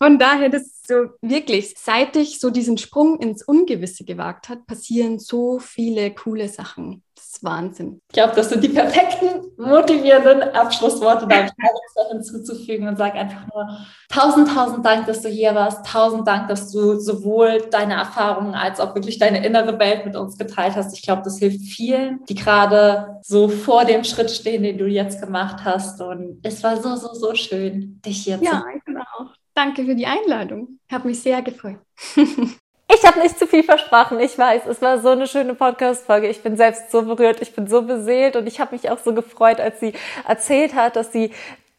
Von 0.00 0.18
daher, 0.18 0.48
das 0.48 0.62
ist 0.62 0.86
so 0.86 0.94
wirklich, 1.20 1.74
seit 1.76 2.16
ich 2.16 2.38
so 2.38 2.50
diesen 2.50 2.78
Sprung 2.78 3.18
ins 3.18 3.42
Ungewisse 3.42 4.04
gewagt 4.04 4.48
hat, 4.48 4.66
passieren 4.66 5.18
so 5.18 5.58
viele 5.58 6.14
coole 6.14 6.48
Sachen. 6.48 7.02
Das 7.16 7.26
ist 7.30 7.44
Wahnsinn. 7.44 8.00
Ich 8.08 8.14
glaube, 8.14 8.34
das 8.36 8.48
sind 8.48 8.62
die 8.62 8.68
perfekten, 8.68 9.50
motivierenden 9.56 10.54
Abschlussworte. 10.54 11.26
Da 11.26 11.46
ich 11.46 11.50
noch 11.96 12.10
hinzuzufügen 12.12 12.86
und 12.86 12.96
sage 12.96 13.14
einfach 13.14 13.44
nur 13.52 13.68
tausend, 14.08 14.48
tausend 14.48 14.86
Dank, 14.86 15.06
dass 15.06 15.20
du 15.20 15.28
hier 15.28 15.52
warst. 15.54 15.84
Tausend 15.84 16.28
Dank, 16.28 16.48
dass 16.48 16.70
du 16.70 17.00
sowohl 17.00 17.62
deine 17.70 17.94
Erfahrungen 17.94 18.54
als 18.54 18.78
auch 18.78 18.94
wirklich 18.94 19.18
deine 19.18 19.44
innere 19.44 19.78
Welt 19.80 20.06
mit 20.06 20.14
uns 20.14 20.38
geteilt 20.38 20.76
hast. 20.76 20.94
Ich 20.94 21.02
glaube, 21.02 21.22
das 21.22 21.38
hilft 21.38 21.60
vielen, 21.62 22.24
die 22.26 22.36
gerade 22.36 23.18
so 23.22 23.48
vor 23.48 23.84
dem 23.84 24.04
Schritt 24.04 24.30
stehen, 24.30 24.62
den 24.62 24.78
du 24.78 24.86
jetzt 24.86 25.20
gemacht 25.20 25.64
hast. 25.64 26.00
Und 26.00 26.38
es 26.44 26.62
war 26.62 26.80
so, 26.80 26.94
so, 26.94 27.14
so 27.14 27.34
schön, 27.34 28.00
dich 28.04 28.22
hier 28.22 28.38
ja, 28.40 28.50
zu. 28.50 28.56
Ja, 28.56 28.64
genau. 28.84 29.17
Danke 29.58 29.84
für 29.84 29.96
die 29.96 30.06
Einladung. 30.06 30.78
Habe 30.88 31.08
mich 31.08 31.20
sehr 31.20 31.42
gefreut. 31.42 31.78
Ich 32.90 33.06
habe 33.06 33.18
nicht 33.18 33.38
zu 33.38 33.46
viel 33.46 33.64
versprochen, 33.64 34.18
ich 34.18 34.38
weiß. 34.38 34.64
Es 34.64 34.80
war 34.80 34.98
so 34.98 35.10
eine 35.10 35.26
schöne 35.26 35.54
Podcast-Folge. 35.54 36.26
Ich 36.28 36.42
bin 36.42 36.56
selbst 36.56 36.90
so 36.90 37.02
berührt, 37.02 37.42
ich 37.42 37.54
bin 37.54 37.66
so 37.66 37.82
beseelt 37.82 38.34
und 38.34 38.46
ich 38.46 38.60
habe 38.60 38.74
mich 38.74 38.90
auch 38.90 38.98
so 38.98 39.12
gefreut, 39.12 39.60
als 39.60 39.78
sie 39.78 39.92
erzählt 40.26 40.74
hat, 40.74 40.96
dass 40.96 41.12
sie 41.12 41.32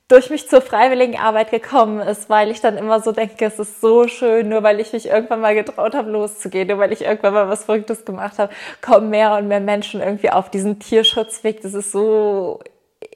durch 0.08 0.30
mich 0.30 0.48
zur 0.48 0.62
freiwilligen 0.62 1.18
Arbeit 1.18 1.50
gekommen 1.50 2.00
ist, 2.00 2.30
weil 2.30 2.52
ich 2.52 2.62
dann 2.62 2.78
immer 2.78 3.00
so 3.00 3.12
denke, 3.12 3.44
es 3.44 3.58
ist 3.58 3.82
so 3.82 4.08
schön, 4.08 4.50
nur 4.50 4.62
weil 4.62 4.80
ich 4.80 4.94
mich 4.94 5.08
irgendwann 5.08 5.42
mal 5.42 5.56
getraut 5.56 5.96
habe, 5.96 6.12
loszugehen, 6.12 6.68
nur 6.68 6.78
weil 6.78 6.94
ich 6.94 7.02
irgendwann 7.02 7.34
mal 7.34 7.50
was 7.50 7.64
Verrücktes 7.64 8.06
gemacht 8.06 8.38
habe, 8.38 8.54
kommen 8.80 9.10
mehr 9.10 9.34
und 9.34 9.48
mehr 9.48 9.62
Menschen 9.62 10.02
irgendwie 10.02 10.30
auf 10.30 10.52
diesen 10.52 10.80
Tierschutzweg. 10.80 11.64
Das 11.64 11.74
ist 11.74 11.92
so 11.92 12.60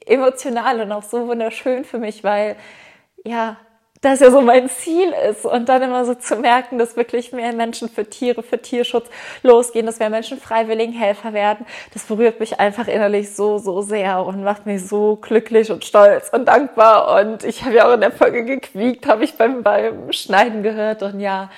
emotional 0.04 0.80
und 0.80 0.90
auch 0.90 1.04
so 1.04 1.28
wunderschön 1.28 1.84
für 1.84 1.98
mich, 1.98 2.24
weil 2.24 2.56
ja, 3.24 3.56
das 4.04 4.20
ja 4.20 4.30
so 4.30 4.40
mein 4.40 4.68
Ziel 4.68 5.12
ist. 5.30 5.44
Und 5.44 5.68
dann 5.68 5.82
immer 5.82 6.04
so 6.04 6.14
zu 6.14 6.36
merken, 6.36 6.78
dass 6.78 6.96
wirklich 6.96 7.32
mehr 7.32 7.52
Menschen 7.52 7.88
für 7.88 8.08
Tiere, 8.08 8.42
für 8.42 8.60
Tierschutz 8.60 9.08
losgehen, 9.42 9.86
dass 9.86 9.98
mehr 9.98 10.10
Menschen 10.10 10.38
freiwilligen 10.38 10.92
Helfer 10.92 11.32
werden, 11.32 11.66
das 11.92 12.04
berührt 12.04 12.40
mich 12.40 12.60
einfach 12.60 12.88
innerlich 12.88 13.34
so, 13.34 13.58
so 13.58 13.82
sehr 13.82 14.24
und 14.24 14.42
macht 14.42 14.66
mich 14.66 14.86
so 14.86 15.16
glücklich 15.16 15.70
und 15.70 15.84
stolz 15.84 16.30
und 16.30 16.46
dankbar. 16.46 17.20
Und 17.20 17.44
ich 17.44 17.64
habe 17.64 17.74
ja 17.74 17.88
auch 17.88 17.94
in 17.94 18.00
der 18.00 18.12
Folge 18.12 18.44
gequiekt, 18.44 19.06
habe 19.06 19.24
ich 19.24 19.34
beim, 19.34 19.62
beim 19.62 20.12
Schneiden 20.12 20.62
gehört. 20.62 21.02
Und 21.02 21.20
ja, 21.20 21.50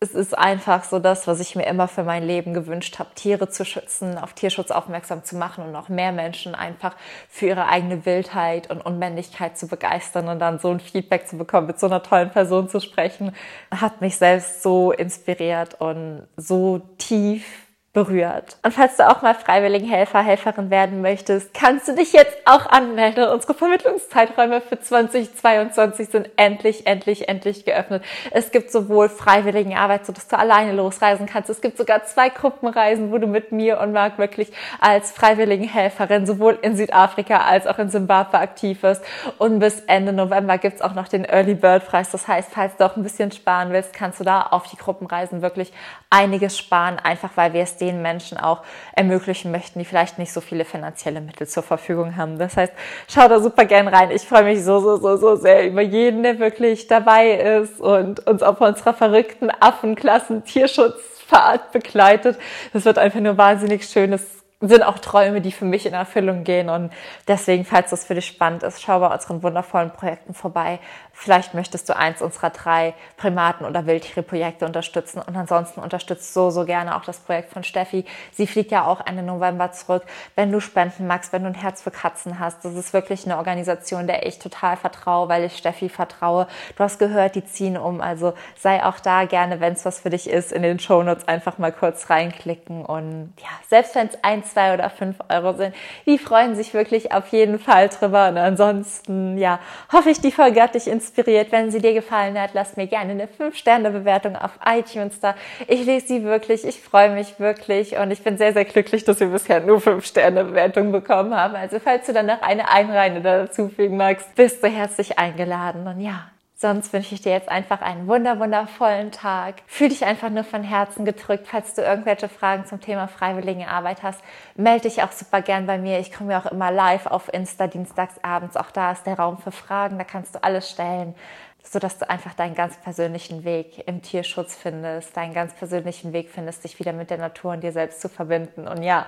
es 0.00 0.14
ist 0.14 0.36
einfach 0.36 0.84
so 0.84 0.98
das, 0.98 1.26
was 1.26 1.40
ich 1.40 1.56
mir 1.56 1.66
immer 1.66 1.88
für 1.88 2.02
mein 2.02 2.22
Leben 2.22 2.52
gewünscht 2.52 2.98
habe, 2.98 3.14
Tiere 3.14 3.48
zu 3.48 3.64
schützen, 3.64 4.18
auf 4.18 4.34
Tierschutz 4.34 4.70
aufmerksam 4.70 5.24
zu 5.24 5.36
machen 5.36 5.64
und 5.64 5.72
noch 5.72 5.88
mehr 5.88 6.12
Menschen 6.12 6.54
einfach 6.54 6.94
für 7.28 7.46
ihre 7.46 7.68
eigene 7.68 8.04
Wildheit 8.04 8.70
und 8.70 8.84
Unmännlichkeit 8.84 9.56
zu 9.56 9.66
begeistern 9.66 10.28
und 10.28 10.40
dann 10.40 10.58
so 10.58 10.70
ein 10.70 10.80
Feedback 10.80 11.26
zu 11.26 11.38
bekommen, 11.38 11.68
mit 11.68 11.80
so 11.80 11.86
einer 11.86 12.02
tollen 12.02 12.30
Person 12.30 12.68
zu 12.68 12.80
sprechen, 12.80 13.34
hat 13.70 14.00
mich 14.02 14.16
selbst 14.16 14.62
so 14.62 14.92
inspiriert 14.92 15.80
und 15.80 16.26
so 16.36 16.82
tief 16.98 17.63
berührt. 17.94 18.56
Und 18.64 18.74
falls 18.74 18.96
du 18.96 19.08
auch 19.08 19.22
mal 19.22 19.34
freiwilligen 19.34 19.88
Helfer, 19.88 20.20
Helferin 20.20 20.68
werden 20.68 21.00
möchtest, 21.00 21.54
kannst 21.54 21.86
du 21.86 21.94
dich 21.94 22.12
jetzt 22.12 22.36
auch 22.44 22.66
anmelden. 22.66 23.28
Unsere 23.28 23.54
Vermittlungszeiträume 23.54 24.60
für 24.60 24.80
2022 24.80 26.08
sind 26.08 26.28
endlich, 26.36 26.88
endlich, 26.88 27.28
endlich 27.28 27.64
geöffnet. 27.64 28.04
Es 28.32 28.50
gibt 28.50 28.72
sowohl 28.72 29.08
freiwilligen 29.08 29.76
Arbeit, 29.76 30.06
sodass 30.06 30.26
du 30.26 30.36
alleine 30.36 30.72
losreisen 30.72 31.26
kannst. 31.26 31.50
Es 31.50 31.60
gibt 31.60 31.78
sogar 31.78 32.04
zwei 32.04 32.30
Gruppenreisen, 32.30 33.12
wo 33.12 33.18
du 33.18 33.28
mit 33.28 33.52
mir 33.52 33.78
und 33.78 33.92
Marc 33.92 34.18
wirklich 34.18 34.52
als 34.80 35.12
freiwilligen 35.12 35.68
Helferin 35.68 36.26
sowohl 36.26 36.58
in 36.62 36.76
Südafrika 36.76 37.42
als 37.46 37.68
auch 37.68 37.78
in 37.78 37.90
Zimbabwe 37.90 38.38
aktiv 38.38 38.82
wirst. 38.82 39.04
Und 39.38 39.60
bis 39.60 39.78
Ende 39.86 40.12
November 40.12 40.58
gibt's 40.58 40.82
auch 40.82 40.94
noch 40.94 41.06
den 41.06 41.24
Early 41.24 41.54
Bird 41.54 41.86
Preis. 41.86 42.10
Das 42.10 42.26
heißt, 42.26 42.50
falls 42.52 42.76
du 42.76 42.86
auch 42.86 42.96
ein 42.96 43.04
bisschen 43.04 43.30
sparen 43.30 43.70
willst, 43.70 43.92
kannst 43.92 44.18
du 44.18 44.24
da 44.24 44.42
auf 44.50 44.66
die 44.66 44.76
Gruppenreisen 44.76 45.42
wirklich 45.42 45.72
einiges 46.10 46.58
sparen, 46.58 46.98
einfach 46.98 47.30
weil 47.36 47.52
wir 47.52 47.62
es 47.62 47.76
den 47.86 48.02
Menschen 48.02 48.38
auch 48.38 48.62
ermöglichen 48.92 49.50
möchten, 49.50 49.78
die 49.78 49.84
vielleicht 49.84 50.18
nicht 50.18 50.32
so 50.32 50.40
viele 50.40 50.64
finanzielle 50.64 51.20
Mittel 51.20 51.46
zur 51.46 51.62
Verfügung 51.62 52.16
haben. 52.16 52.38
Das 52.38 52.56
heißt, 52.56 52.72
schau 53.08 53.28
da 53.28 53.40
super 53.40 53.64
gern 53.64 53.88
rein. 53.88 54.10
Ich 54.10 54.22
freue 54.22 54.44
mich 54.44 54.62
so, 54.62 54.80
so, 54.80 54.96
so, 54.96 55.16
so 55.16 55.36
sehr 55.36 55.66
über 55.66 55.82
jeden, 55.82 56.22
der 56.22 56.38
wirklich 56.38 56.86
dabei 56.86 57.32
ist 57.32 57.80
und 57.80 58.26
uns 58.26 58.42
auf 58.42 58.60
unserer 58.60 58.94
verrückten 58.94 59.50
Affenklassen 59.60 60.44
Tierschutzfahrt 60.44 61.72
begleitet. 61.72 62.38
Das 62.72 62.84
wird 62.84 62.98
einfach 62.98 63.20
nur 63.20 63.36
wahnsinnig 63.38 63.86
schönes 63.86 64.44
sind 64.68 64.82
auch 64.82 64.98
Träume, 64.98 65.40
die 65.40 65.52
für 65.52 65.64
mich 65.64 65.86
in 65.86 65.94
Erfüllung 65.94 66.44
gehen. 66.44 66.68
Und 66.68 66.92
deswegen, 67.28 67.64
falls 67.64 67.90
das 67.90 68.04
für 68.04 68.14
dich 68.14 68.26
spannend 68.26 68.62
ist, 68.62 68.82
schau 68.82 69.00
bei 69.00 69.12
unseren 69.12 69.42
wundervollen 69.42 69.90
Projekten 69.90 70.34
vorbei. 70.34 70.80
Vielleicht 71.16 71.54
möchtest 71.54 71.88
du 71.88 71.96
eins 71.96 72.20
unserer 72.20 72.50
drei 72.50 72.92
Primaten- 73.16 73.64
oder 73.64 73.86
Wildtiere-Projekte 73.86 74.66
unterstützen. 74.66 75.22
Und 75.22 75.36
ansonsten 75.36 75.80
unterstützt 75.80 76.34
so, 76.34 76.50
so 76.50 76.64
gerne 76.64 76.96
auch 76.96 77.04
das 77.04 77.18
Projekt 77.18 77.52
von 77.52 77.62
Steffi. 77.62 78.04
Sie 78.32 78.46
fliegt 78.46 78.72
ja 78.72 78.84
auch 78.84 79.06
Ende 79.06 79.22
November 79.22 79.72
zurück. 79.72 80.02
Wenn 80.34 80.50
du 80.50 80.60
spenden 80.60 81.06
magst, 81.06 81.32
wenn 81.32 81.42
du 81.42 81.48
ein 81.48 81.54
Herz 81.54 81.82
für 81.82 81.92
Katzen 81.92 82.40
hast, 82.40 82.64
das 82.64 82.74
ist 82.74 82.92
wirklich 82.92 83.24
eine 83.24 83.38
Organisation, 83.38 84.06
der 84.06 84.26
ich 84.26 84.38
total 84.38 84.76
vertraue, 84.76 85.28
weil 85.28 85.44
ich 85.44 85.56
Steffi 85.56 85.88
vertraue. 85.88 86.48
Du 86.76 86.82
hast 86.82 86.98
gehört, 86.98 87.36
die 87.36 87.44
ziehen 87.44 87.78
um. 87.78 88.00
Also 88.00 88.34
sei 88.58 88.84
auch 88.84 88.98
da 88.98 89.24
gerne, 89.24 89.60
wenn 89.60 89.74
es 89.74 89.84
was 89.84 90.00
für 90.00 90.10
dich 90.10 90.28
ist, 90.28 90.52
in 90.52 90.62
den 90.62 90.80
Shownotes 90.80 91.28
einfach 91.28 91.58
mal 91.58 91.72
kurz 91.72 92.10
reinklicken. 92.10 92.84
Und 92.84 93.32
ja, 93.38 93.48
selbst 93.68 93.94
wenn 93.94 94.08
es 94.08 94.18
ein, 94.22 94.44
zwei 94.44 94.74
oder 94.74 94.90
fünf 94.90 95.18
Euro 95.28 95.54
sind, 95.54 95.74
die 96.06 96.18
freuen 96.18 96.56
sich 96.56 96.74
wirklich 96.74 97.12
auf 97.12 97.28
jeden 97.28 97.58
Fall 97.58 97.88
drüber. 97.88 98.28
Und 98.28 98.36
ansonsten, 98.36 99.38
ja, 99.38 99.60
hoffe 99.92 100.10
ich, 100.10 100.20
die 100.20 100.32
Folge 100.32 100.60
hat 100.60 100.74
dich 100.74 100.88
inspiriert. 101.04 101.52
Wenn 101.52 101.70
sie 101.70 101.80
dir 101.80 101.92
gefallen 101.92 102.40
hat, 102.40 102.50
lass 102.54 102.76
mir 102.76 102.86
gerne 102.86 103.12
eine 103.12 103.26
5-Sterne-Bewertung 103.26 104.36
auf 104.36 104.58
iTunes 104.66 105.20
da. 105.20 105.34
Ich 105.68 105.84
lese 105.84 106.06
sie 106.06 106.24
wirklich, 106.24 106.64
ich 106.64 106.80
freue 106.80 107.10
mich 107.10 107.38
wirklich 107.38 107.96
und 107.96 108.10
ich 108.10 108.22
bin 108.22 108.38
sehr, 108.38 108.52
sehr 108.52 108.64
glücklich, 108.64 109.04
dass 109.04 109.20
wir 109.20 109.28
bisher 109.28 109.60
nur 109.60 109.78
5-Sterne-Bewertungen 109.78 110.92
bekommen 110.92 111.34
haben. 111.34 111.54
Also 111.54 111.78
falls 111.78 112.06
du 112.06 112.12
dann 112.12 112.26
noch 112.26 112.42
eine 112.42 112.70
Einreine 112.70 113.20
dazufügen 113.20 113.96
magst, 113.96 114.34
bist 114.34 114.62
du 114.62 114.68
herzlich 114.68 115.18
eingeladen. 115.18 115.86
Und 115.86 116.00
ja, 116.00 116.30
Sonst 116.64 116.94
wünsche 116.94 117.14
ich 117.14 117.20
dir 117.20 117.32
jetzt 117.32 117.50
einfach 117.50 117.82
einen 117.82 118.06
wunder 118.06 118.40
wundervollen 118.40 119.12
Tag. 119.12 119.56
Fühl 119.66 119.90
dich 119.90 120.06
einfach 120.06 120.30
nur 120.30 120.44
von 120.44 120.62
Herzen 120.62 121.04
gedrückt. 121.04 121.46
Falls 121.46 121.74
du 121.74 121.82
irgendwelche 121.82 122.30
Fragen 122.30 122.64
zum 122.64 122.80
Thema 122.80 123.06
freiwillige 123.06 123.68
Arbeit 123.68 124.02
hast, 124.02 124.18
melde 124.56 124.88
dich 124.88 125.02
auch 125.02 125.12
super 125.12 125.42
gern 125.42 125.66
bei 125.66 125.76
mir. 125.76 125.98
Ich 125.98 126.10
komme 126.10 126.32
ja 126.32 126.40
auch 126.40 126.50
immer 126.50 126.70
live 126.70 127.04
auf 127.04 127.30
Insta 127.30 127.66
dienstags 127.66 128.14
abends. 128.22 128.56
Auch 128.56 128.70
da 128.70 128.92
ist 128.92 129.04
der 129.04 129.18
Raum 129.18 129.36
für 129.36 129.52
Fragen. 129.52 129.98
Da 129.98 130.04
kannst 130.04 130.36
du 130.36 130.42
alles 130.42 130.70
stellen, 130.70 131.14
sodass 131.62 131.98
du 131.98 132.08
einfach 132.08 132.32
deinen 132.32 132.54
ganz 132.54 132.78
persönlichen 132.78 133.44
Weg 133.44 133.86
im 133.86 134.00
Tierschutz 134.00 134.56
findest, 134.56 135.14
deinen 135.18 135.34
ganz 135.34 135.52
persönlichen 135.52 136.14
Weg 136.14 136.30
findest, 136.30 136.64
dich 136.64 136.78
wieder 136.78 136.94
mit 136.94 137.10
der 137.10 137.18
Natur 137.18 137.52
und 137.52 137.60
dir 137.62 137.72
selbst 137.72 138.00
zu 138.00 138.08
verbinden. 138.08 138.66
Und 138.66 138.82
ja, 138.82 139.04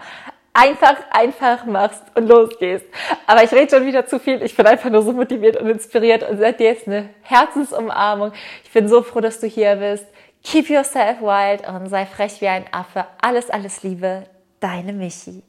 einfach, 0.56 0.96
einfach 1.10 1.66
machst 1.66 2.02
und 2.14 2.28
losgehst. 2.28 2.86
Aber 3.26 3.44
ich 3.44 3.52
rede 3.52 3.76
schon 3.76 3.86
wieder 3.86 4.06
zu 4.06 4.18
viel. 4.18 4.42
Ich 4.42 4.56
bin 4.56 4.66
einfach 4.66 4.90
nur 4.90 5.02
so 5.02 5.12
motiviert 5.12 5.56
und 5.60 5.68
inspiriert 5.68 6.28
und 6.28 6.38
seit 6.38 6.58
dir 6.58 6.72
ist 6.72 6.86
eine 6.86 7.10
Herzensumarmung. 7.22 8.32
Ich 8.64 8.72
bin 8.72 8.88
so 8.88 9.02
froh, 9.02 9.20
dass 9.20 9.38
du 9.40 9.46
hier 9.46 9.76
bist. 9.76 10.06
Keep 10.42 10.70
yourself 10.70 11.20
wild 11.20 11.68
und 11.68 11.88
sei 11.88 12.06
frech 12.06 12.40
wie 12.40 12.48
ein 12.48 12.64
Affe. 12.72 13.06
Alles, 13.20 13.50
alles 13.50 13.82
Liebe. 13.82 14.24
Deine 14.60 14.92
Michi. 14.92 15.42